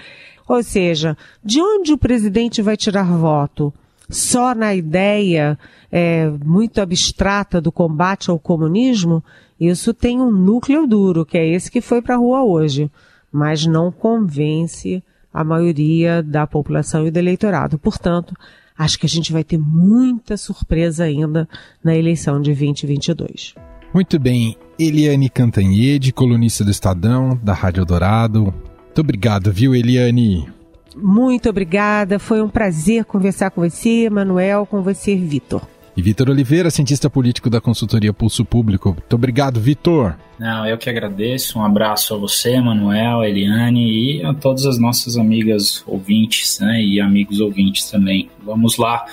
Ou 0.47 0.63
seja, 0.63 1.17
de 1.43 1.61
onde 1.61 1.93
o 1.93 1.99
presidente 1.99 2.61
vai 2.61 2.77
tirar 2.77 3.05
voto? 3.05 3.73
Só 4.11 4.57
na 4.57 4.75
ideia 4.75 5.57
é, 5.91 6.29
muito 6.45 6.81
abstrata 6.81 7.61
do 7.61 7.71
combate 7.71 8.29
ao 8.29 8.41
comunismo? 8.41 9.23
Isso 9.61 9.93
tem 9.93 10.21
um 10.21 10.31
núcleo 10.31 10.87
duro, 10.87 11.27
que 11.27 11.37
é 11.37 11.47
esse 11.47 11.71
que 11.71 11.83
foi 11.83 12.01
para 12.01 12.15
a 12.15 12.19
rua 12.19 12.43
hoje, 12.43 12.91
mas 13.31 13.67
não 13.67 13.93
convence 13.93 15.03
a 15.33 15.45
maioria 15.45 16.23
da 16.23 16.47
população 16.47 17.07
e 17.07 17.11
do 17.11 17.19
eleitorado. 17.19 17.79
Portanto, 17.79 18.35
acho 18.77 18.99
que 18.99 19.05
a 19.05 19.09
gente 19.09 19.33
vai 19.33 19.45
ter 19.45 19.59
muita 19.59 20.37
surpresa 20.37 21.05
ainda 21.05 21.47
na 21.85 21.95
eleição 21.95 22.41
de 22.41 22.55
2022. 22.55 23.55
Muito 23.93 24.19
bem. 24.19 24.57
Eliane 24.79 25.29
Cantanhede, 25.29 26.13
colunista 26.13 26.65
do 26.65 26.71
Estadão, 26.71 27.39
da 27.43 27.53
Rádio 27.53 27.85
Dourado. 27.85 28.45
Muito 28.45 29.01
obrigado, 29.01 29.53
viu, 29.53 29.75
Eliane? 29.75 30.49
Muito 30.97 31.51
obrigada. 31.51 32.19
Foi 32.19 32.41
um 32.41 32.49
prazer 32.49 33.05
conversar 33.05 33.51
com 33.51 33.61
você, 33.61 34.09
Manuel, 34.09 34.65
com 34.67 34.83
você, 34.83 35.15
Vitor. 35.17 35.63
E 35.97 36.03
Vitor 36.03 36.31
Oliveira, 36.31 36.71
cientista 36.71 37.11
político 37.11 37.51
da 37.51 37.61
consultoria 37.61 38.13
Pulso 38.13 38.45
Público. 38.45 38.91
Muito 38.91 39.15
obrigado, 39.15 39.61
Vitor. 39.61 40.17
Não, 40.39 40.67
eu 40.67 40.79
que 40.79 40.89
agradeço. 40.89 41.59
Um 41.59 41.65
abraço 41.65 42.15
a 42.15 42.17
você, 42.17 42.61
Manuel, 42.61 43.25
Eliane 43.25 44.19
e 44.21 44.25
a 44.25 44.33
todas 44.33 44.65
as 44.67 44.79
nossas 44.79 45.17
amigas 45.17 45.83
ouvintes 45.87 46.61
né, 46.61 46.83
e 46.83 47.01
amigos 47.01 47.41
ouvintes 47.41 47.91
também. 47.91 48.31
Vamos 48.43 48.77
lá 48.79 49.05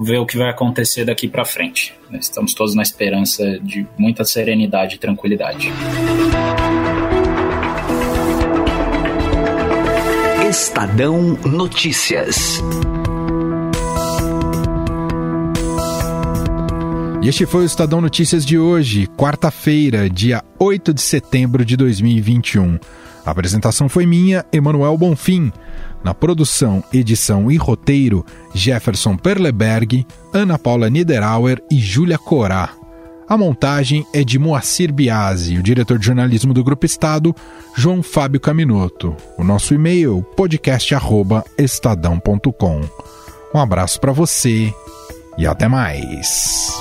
ver 0.00 0.18
o 0.18 0.26
que 0.26 0.36
vai 0.36 0.50
acontecer 0.50 1.04
daqui 1.04 1.28
para 1.28 1.44
frente. 1.44 1.94
Estamos 2.12 2.54
todos 2.54 2.74
na 2.74 2.82
esperança 2.82 3.58
de 3.60 3.86
muita 3.98 4.24
serenidade 4.24 4.96
e 4.96 4.98
tranquilidade. 4.98 5.72
Estadão 10.48 11.38
Notícias. 11.44 12.60
E 17.22 17.28
este 17.28 17.46
foi 17.46 17.62
o 17.62 17.66
Estadão 17.66 18.00
Notícias 18.00 18.44
de 18.44 18.58
hoje, 18.58 19.06
quarta-feira, 19.06 20.10
dia 20.10 20.42
8 20.58 20.92
de 20.92 21.00
setembro 21.00 21.64
de 21.64 21.76
2021. 21.76 22.80
A 23.24 23.30
apresentação 23.30 23.88
foi 23.88 24.04
minha, 24.04 24.44
Emanuel 24.52 24.98
Bonfim. 24.98 25.52
Na 26.02 26.12
produção, 26.12 26.82
edição 26.92 27.48
e 27.48 27.56
roteiro, 27.56 28.26
Jefferson 28.52 29.16
Perleberg, 29.16 30.04
Ana 30.32 30.58
Paula 30.58 30.90
Niederauer 30.90 31.62
e 31.70 31.78
Júlia 31.78 32.18
Corá. 32.18 32.70
A 33.28 33.38
montagem 33.38 34.04
é 34.12 34.24
de 34.24 34.36
Moacir 34.36 34.92
Biasi, 34.92 35.56
o 35.56 35.62
diretor 35.62 36.00
de 36.00 36.06
jornalismo 36.06 36.52
do 36.52 36.64
Grupo 36.64 36.84
Estado, 36.84 37.32
João 37.76 38.02
Fábio 38.02 38.40
Caminoto. 38.40 39.14
O 39.38 39.44
nosso 39.44 39.74
e-mail, 39.74 40.26
podcast.estadão.com. 40.36 42.80
Um 43.54 43.58
abraço 43.60 44.00
para 44.00 44.10
você 44.10 44.74
e 45.36 45.46
até 45.46 45.68
mais. 45.68 46.72